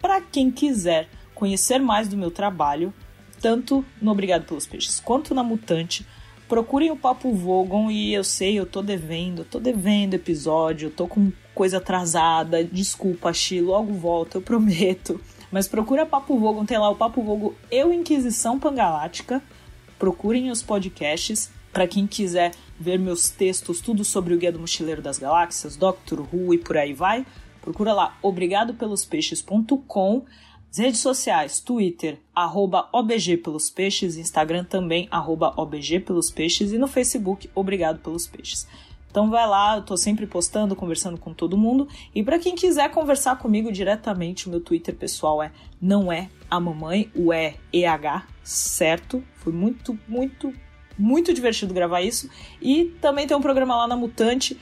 Para 0.00 0.22
quem 0.22 0.50
quiser 0.50 1.06
conhecer 1.34 1.80
mais 1.80 2.08
do 2.08 2.16
meu 2.16 2.30
trabalho, 2.30 2.94
tanto 3.42 3.84
no 4.00 4.10
Obrigado 4.10 4.46
pelos 4.46 4.66
Peixes 4.66 5.00
quanto 5.00 5.34
na 5.34 5.42
Mutante, 5.42 6.06
procurem 6.48 6.90
o 6.90 6.96
Papo 6.96 7.32
Vogon 7.32 7.90
e 7.90 8.14
eu 8.14 8.24
sei, 8.24 8.58
eu 8.58 8.64
tô 8.64 8.80
devendo, 8.80 9.44
tô 9.44 9.60
devendo 9.60 10.14
episódio, 10.14 10.90
tô 10.90 11.06
com 11.06 11.30
coisa 11.54 11.76
atrasada, 11.76 12.64
desculpa, 12.64 13.32
Chi, 13.32 13.60
logo 13.60 13.92
volto, 13.92 14.36
eu 14.36 14.42
prometo. 14.42 15.20
Mas 15.52 15.68
procura 15.68 16.06
Papo 16.06 16.38
Vogon, 16.38 16.64
tem 16.64 16.78
lá 16.78 16.90
o 16.90 16.96
Papo 16.96 17.22
Vogon 17.22 17.52
Eu 17.70 17.92
Inquisição 17.92 18.58
Pangalática. 18.58 19.42
Procurem 19.98 20.50
os 20.50 20.62
podcasts 20.62 21.50
para 21.72 21.86
quem 21.86 22.06
quiser 22.06 22.52
ver 22.78 22.98
meus 22.98 23.28
textos, 23.28 23.80
tudo 23.80 24.04
sobre 24.04 24.34
o 24.34 24.38
Guia 24.38 24.52
do 24.52 24.58
Mochileiro 24.58 25.02
das 25.02 25.18
Galáxias, 25.18 25.76
Doctor 25.76 26.26
Who 26.32 26.54
e 26.54 26.58
por 26.58 26.76
aí 26.76 26.92
vai. 26.92 27.26
Procura 27.60 27.92
lá 27.92 28.16
obrigadopelospeixes.com. 28.22 30.24
Redes 30.76 31.00
sociais, 31.00 31.60
Twitter, 31.60 32.20
arroba 32.34 32.88
OBG 32.92 33.38
pelos 33.38 33.70
peixes, 33.70 34.16
Instagram 34.16 34.64
também, 34.64 35.08
arroba 35.10 35.52
OBG 35.56 36.00
pelos 36.00 36.30
peixes 36.30 36.72
e 36.72 36.78
no 36.78 36.86
Facebook, 36.86 37.50
Obrigado 37.54 37.98
pelos 38.00 38.26
peixes. 38.26 38.66
Então 39.10 39.30
vai 39.30 39.46
lá, 39.48 39.76
eu 39.76 39.82
tô 39.82 39.96
sempre 39.96 40.26
postando, 40.26 40.76
conversando 40.76 41.18
com 41.18 41.32
todo 41.32 41.56
mundo. 41.56 41.88
E 42.14 42.22
para 42.22 42.38
quem 42.38 42.54
quiser 42.54 42.90
conversar 42.90 43.38
comigo 43.38 43.72
diretamente, 43.72 44.46
o 44.46 44.50
meu 44.50 44.60
Twitter 44.60 44.94
pessoal 44.94 45.42
é 45.42 45.50
não 45.80 46.12
é 46.12 46.28
a 46.50 46.60
mamãe, 46.60 47.10
o 47.14 47.32
é 47.32 47.54
EH, 47.72 48.26
certo? 48.42 49.24
Foi 49.36 49.52
muito, 49.52 49.98
muito, 50.06 50.52
muito 50.98 51.32
divertido 51.32 51.72
gravar 51.72 52.02
isso. 52.02 52.30
E 52.60 52.84
também 53.00 53.26
tem 53.26 53.36
um 53.36 53.40
programa 53.40 53.74
lá 53.74 53.88
na 53.88 53.96
Mutante 53.96 54.58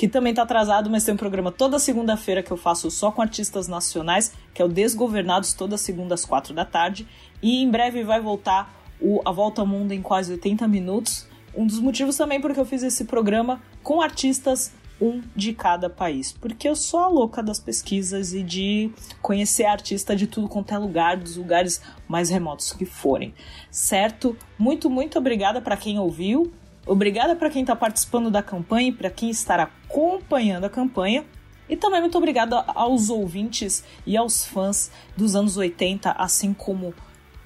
que 0.00 0.08
também 0.08 0.32
tá 0.32 0.44
atrasado, 0.44 0.88
mas 0.88 1.04
tem 1.04 1.12
um 1.12 1.16
programa 1.18 1.52
toda 1.52 1.78
segunda-feira 1.78 2.42
que 2.42 2.50
eu 2.50 2.56
faço 2.56 2.90
só 2.90 3.10
com 3.10 3.20
artistas 3.20 3.68
nacionais, 3.68 4.32
que 4.54 4.62
é 4.62 4.64
o 4.64 4.68
Desgovernados, 4.68 5.52
toda 5.52 5.76
segunda 5.76 6.14
às 6.14 6.24
quatro 6.24 6.54
da 6.54 6.64
tarde. 6.64 7.06
E 7.42 7.62
em 7.62 7.70
breve 7.70 8.02
vai 8.02 8.18
voltar 8.18 8.82
o 8.98 9.20
A 9.26 9.30
Volta 9.30 9.60
ao 9.60 9.66
Mundo 9.66 9.92
em 9.92 10.00
quase 10.00 10.32
80 10.32 10.66
minutos. 10.66 11.28
Um 11.54 11.66
dos 11.66 11.78
motivos 11.78 12.16
também 12.16 12.40
porque 12.40 12.58
eu 12.58 12.64
fiz 12.64 12.82
esse 12.82 13.04
programa 13.04 13.60
com 13.82 14.00
artistas 14.00 14.72
um 14.98 15.20
de 15.36 15.52
cada 15.52 15.90
país, 15.90 16.32
porque 16.32 16.68
eu 16.68 16.76
sou 16.76 17.00
a 17.00 17.08
louca 17.08 17.42
das 17.42 17.58
pesquisas 17.58 18.32
e 18.32 18.42
de 18.42 18.90
conhecer 19.20 19.64
artista 19.64 20.16
de 20.16 20.26
tudo 20.26 20.48
quanto 20.48 20.72
é 20.72 20.78
lugar, 20.78 21.18
dos 21.18 21.36
lugares 21.36 21.80
mais 22.08 22.30
remotos 22.30 22.72
que 22.72 22.86
forem. 22.86 23.34
Certo? 23.70 24.34
Muito, 24.58 24.88
muito 24.88 25.18
obrigada 25.18 25.60
para 25.60 25.76
quem 25.76 25.98
ouviu. 25.98 26.52
Obrigada 26.90 27.36
para 27.36 27.48
quem 27.48 27.60
está 27.62 27.76
participando 27.76 28.32
da 28.32 28.42
campanha 28.42 28.88
e 28.88 28.92
para 28.92 29.08
quem 29.08 29.30
está 29.30 29.62
acompanhando 29.62 30.64
a 30.64 30.68
campanha. 30.68 31.24
E 31.68 31.76
também 31.76 32.00
muito 32.00 32.18
obrigada 32.18 32.64
aos 32.66 33.10
ouvintes 33.10 33.84
e 34.04 34.16
aos 34.16 34.44
fãs 34.44 34.90
dos 35.16 35.36
anos 35.36 35.56
80, 35.56 36.10
assim 36.10 36.52
como 36.52 36.92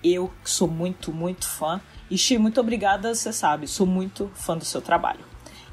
eu, 0.03 0.33
que 0.43 0.49
sou 0.49 0.67
muito, 0.67 1.13
muito 1.13 1.47
fã. 1.47 1.79
E 2.11 2.17
Xi, 2.17 2.39
muito 2.39 2.59
obrigada, 2.59 3.15
você 3.15 3.35
sabe, 3.35 3.69
sou 3.69 3.87
muito 3.87 4.31
fã 4.35 4.57
do 4.57 4.65
seu 4.65 4.81
trabalho. 4.81 5.27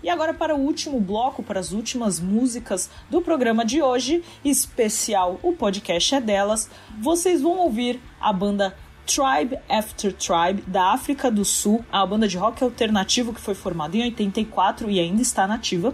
E 0.03 0.09
agora 0.09 0.33
para 0.33 0.53
o 0.53 0.59
último 0.59 0.99
bloco, 0.99 1.41
para 1.41 1.61
as 1.61 1.71
últimas 1.71 2.19
músicas 2.19 2.89
do 3.09 3.21
programa 3.21 3.63
de 3.63 3.81
hoje, 3.81 4.21
especial 4.43 5.39
O 5.41 5.53
Podcast 5.53 6.15
é 6.15 6.19
Delas, 6.19 6.69
vocês 6.99 7.41
vão 7.41 7.57
ouvir 7.59 8.01
a 8.19 8.33
banda 8.33 8.75
Tribe 9.13 9.57
After 9.67 10.13
Tribe, 10.13 10.63
da 10.65 10.93
África 10.93 11.29
do 11.29 11.43
Sul, 11.43 11.83
a 11.91 12.05
banda 12.05 12.29
de 12.29 12.37
rock 12.37 12.63
alternativo 12.63 13.33
que 13.33 13.41
foi 13.41 13.53
formada 13.53 13.97
em 13.97 14.03
84 14.03 14.89
e 14.89 15.01
ainda 15.01 15.21
está 15.21 15.45
nativa. 15.45 15.93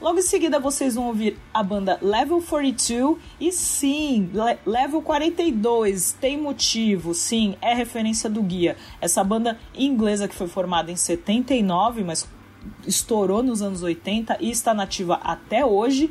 Logo 0.00 0.18
em 0.18 0.22
seguida 0.22 0.58
vocês 0.58 0.94
vão 0.94 1.08
ouvir 1.08 1.38
a 1.52 1.62
banda 1.62 1.98
Level 2.00 2.40
42 2.40 3.18
e 3.38 3.52
sim, 3.52 4.30
Le 4.32 4.58
Level 4.64 5.02
42 5.02 6.16
tem 6.18 6.40
motivo, 6.40 7.12
sim, 7.12 7.54
é 7.60 7.74
referência 7.74 8.30
do 8.30 8.42
guia. 8.42 8.78
Essa 8.98 9.22
banda 9.22 9.58
inglesa 9.74 10.26
que 10.26 10.34
foi 10.34 10.48
formada 10.48 10.90
em 10.90 10.96
79, 10.96 12.02
mas 12.02 12.26
estourou 12.86 13.42
nos 13.42 13.60
anos 13.60 13.82
80 13.82 14.38
e 14.40 14.50
está 14.50 14.72
nativa 14.72 15.20
até 15.22 15.66
hoje. 15.66 16.10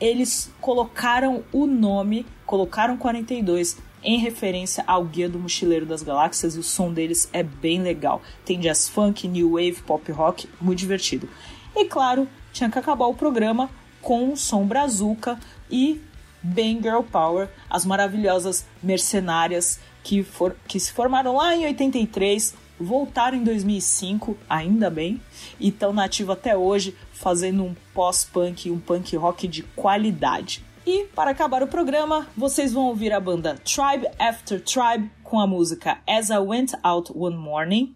Eles 0.00 0.50
colocaram 0.58 1.44
o 1.52 1.66
nome, 1.66 2.24
colocaram 2.46 2.96
42 2.96 3.89
em 4.02 4.18
referência 4.18 4.82
ao 4.86 5.04
Guia 5.04 5.28
do 5.28 5.38
Mochileiro 5.38 5.86
das 5.86 6.02
Galáxias 6.02 6.56
e 6.56 6.58
o 6.58 6.62
som 6.62 6.92
deles 6.92 7.28
é 7.32 7.42
bem 7.42 7.82
legal. 7.82 8.22
Tem 8.44 8.58
jazz 8.58 8.88
funk, 8.88 9.28
new 9.28 9.52
wave, 9.52 9.82
pop 9.86 10.10
rock, 10.12 10.48
muito 10.60 10.78
divertido. 10.78 11.28
E 11.76 11.84
claro, 11.84 12.28
tinha 12.52 12.70
que 12.70 12.78
acabar 12.78 13.06
o 13.06 13.14
programa 13.14 13.70
com 14.00 14.32
o 14.32 14.36
som 14.36 14.66
brazuca 14.66 15.38
e 15.70 16.00
Bang 16.42 16.80
Girl 16.82 17.02
Power, 17.02 17.48
as 17.68 17.84
maravilhosas 17.84 18.66
mercenárias 18.82 19.78
que, 20.02 20.22
for, 20.22 20.56
que 20.66 20.80
se 20.80 20.92
formaram 20.92 21.36
lá 21.36 21.54
em 21.54 21.66
83, 21.66 22.54
voltaram 22.78 23.36
em 23.36 23.44
2005, 23.44 24.36
ainda 24.48 24.88
bem, 24.88 25.20
e 25.58 25.68
estão 25.68 25.92
nativos 25.92 26.32
até 26.32 26.56
hoje, 26.56 26.96
fazendo 27.12 27.62
um 27.62 27.74
pós-punk, 27.92 28.70
um 28.70 28.80
punk 28.80 29.14
rock 29.16 29.46
de 29.46 29.62
qualidade. 29.62 30.64
E 30.92 31.04
para 31.14 31.30
acabar 31.30 31.62
o 31.62 31.68
programa, 31.68 32.26
vocês 32.36 32.72
vão 32.72 32.86
ouvir 32.86 33.12
a 33.12 33.20
banda 33.20 33.54
Tribe 33.58 34.08
After 34.18 34.60
Tribe 34.60 35.08
com 35.22 35.38
a 35.38 35.46
música 35.46 36.00
As 36.04 36.30
I 36.30 36.38
Went 36.38 36.72
Out 36.82 37.12
One 37.14 37.36
Morning. 37.36 37.94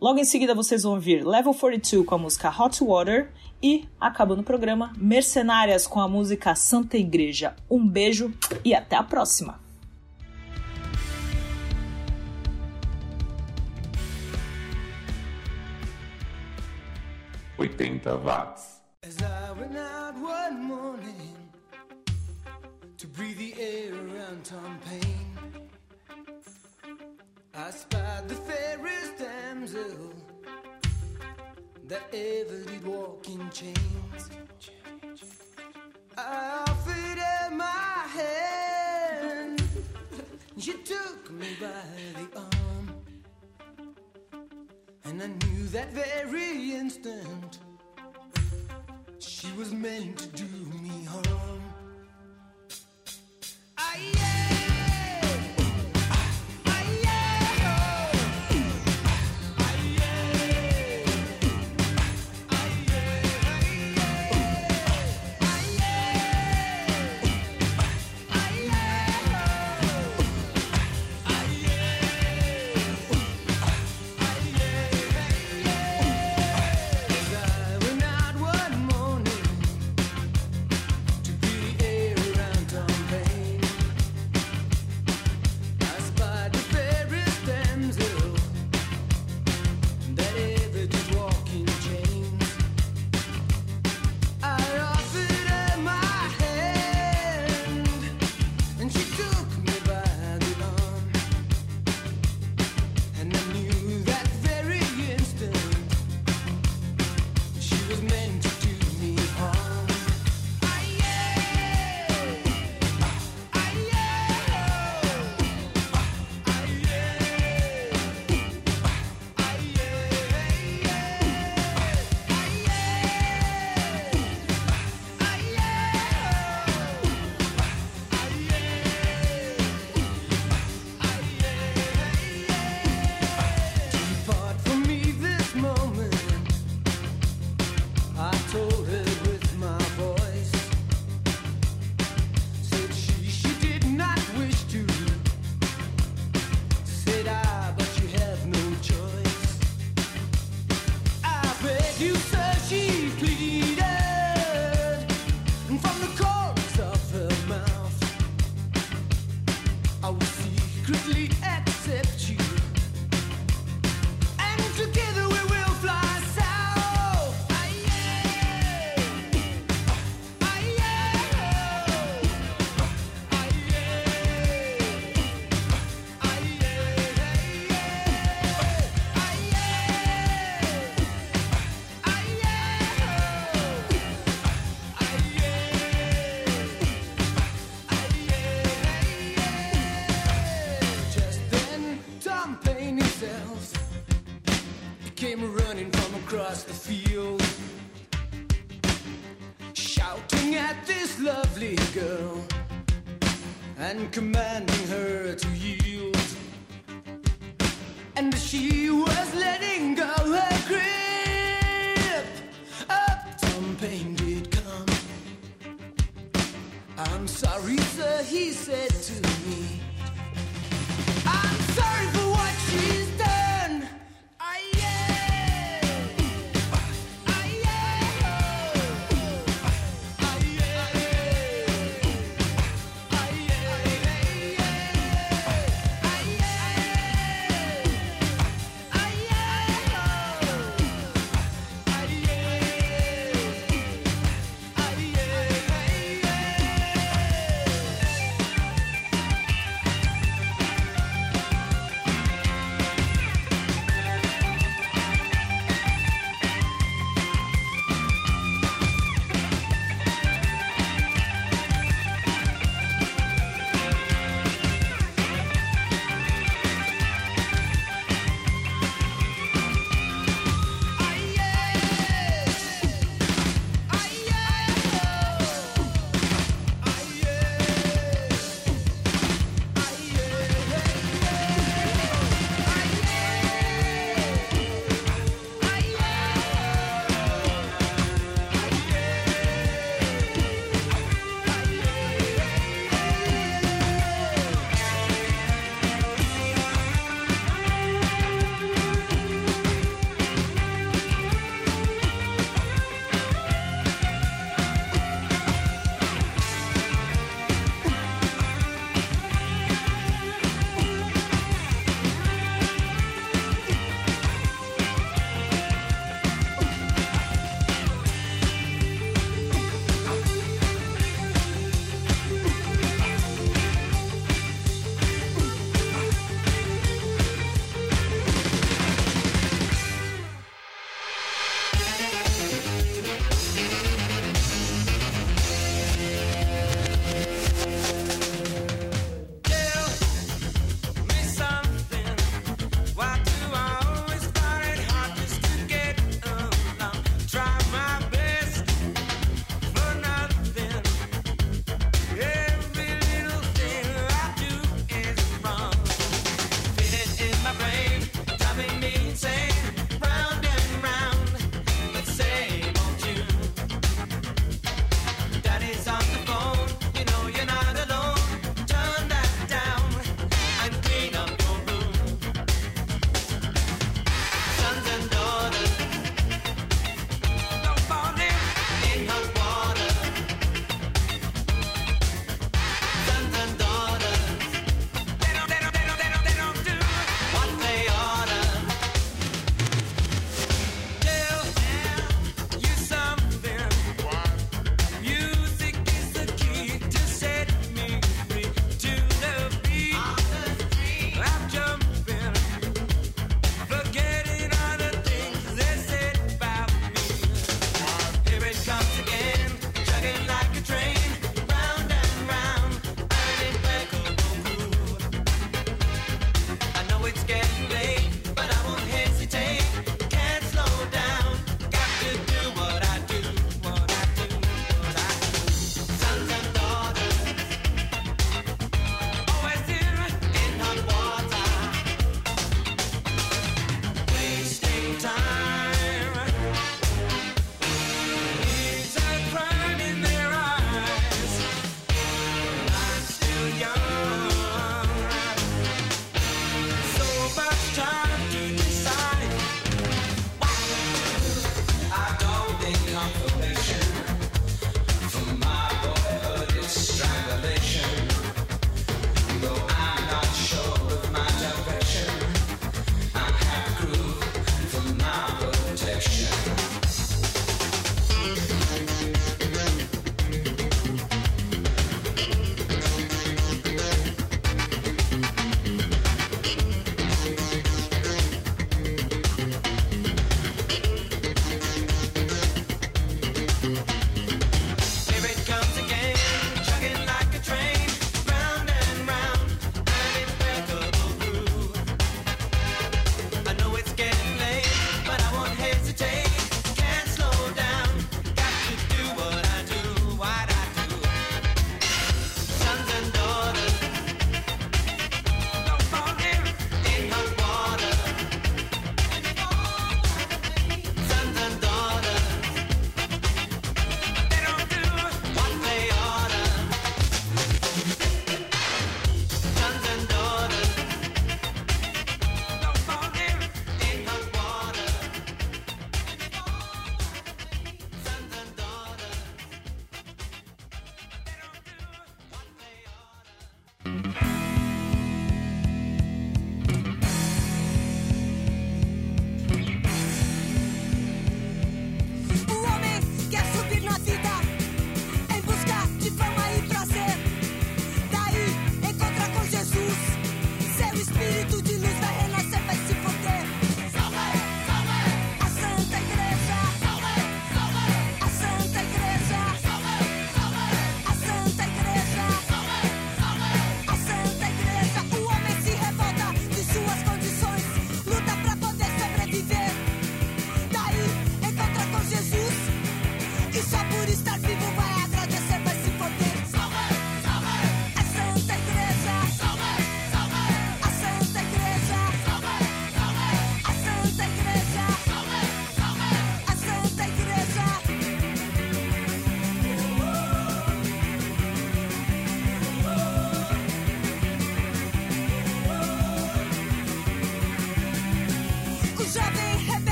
Logo 0.00 0.18
em 0.18 0.24
seguida, 0.24 0.54
vocês 0.54 0.84
vão 0.84 0.94
ouvir 0.94 1.22
Level 1.22 1.52
42 1.52 2.06
com 2.06 2.14
a 2.14 2.18
música 2.18 2.48
Hot 2.48 2.82
Water. 2.82 3.30
E, 3.62 3.86
acabando 4.00 4.40
o 4.40 4.42
programa, 4.42 4.90
Mercenárias 4.96 5.86
com 5.86 6.00
a 6.00 6.08
música 6.08 6.54
Santa 6.54 6.96
Igreja. 6.96 7.54
Um 7.70 7.86
beijo 7.86 8.32
e 8.64 8.74
até 8.74 8.96
a 8.96 9.02
próxima! 9.02 9.60
Oitenta 17.58 18.16
watts. 18.16 18.80
As 19.02 19.18
I 19.20 19.52
went 19.60 19.76
out 19.76 20.16
one 20.16 20.62
morning 20.62 21.29
breathe 23.20 23.36
the 23.36 23.54
air 23.60 23.92
around 23.92 24.42
Tom 24.44 24.80
I 27.54 27.70
spied 27.70 28.26
the 28.30 28.34
fairest 28.34 29.18
damsel 29.18 30.14
that 31.84 32.04
ever 32.14 32.64
did 32.64 32.86
walk 32.86 33.28
in 33.28 33.50
chains. 33.50 34.22
I 36.16 36.64
offered 36.66 37.18
her 37.18 37.54
my 37.56 38.06
hand. 38.18 39.62
She 40.56 40.72
took 40.82 41.30
me 41.30 41.48
by 41.60 41.84
the 42.20 42.38
arm, 42.38 42.86
and 45.04 45.22
I 45.22 45.26
knew 45.26 45.66
that 45.76 45.92
very 45.92 46.72
instant 46.72 47.58
she 49.18 49.52
was 49.58 49.74
meant 49.74 50.16
to 50.16 50.26
do 50.28 50.48
me 50.82 51.04
harm 51.04 51.69
yeah. 53.98 54.59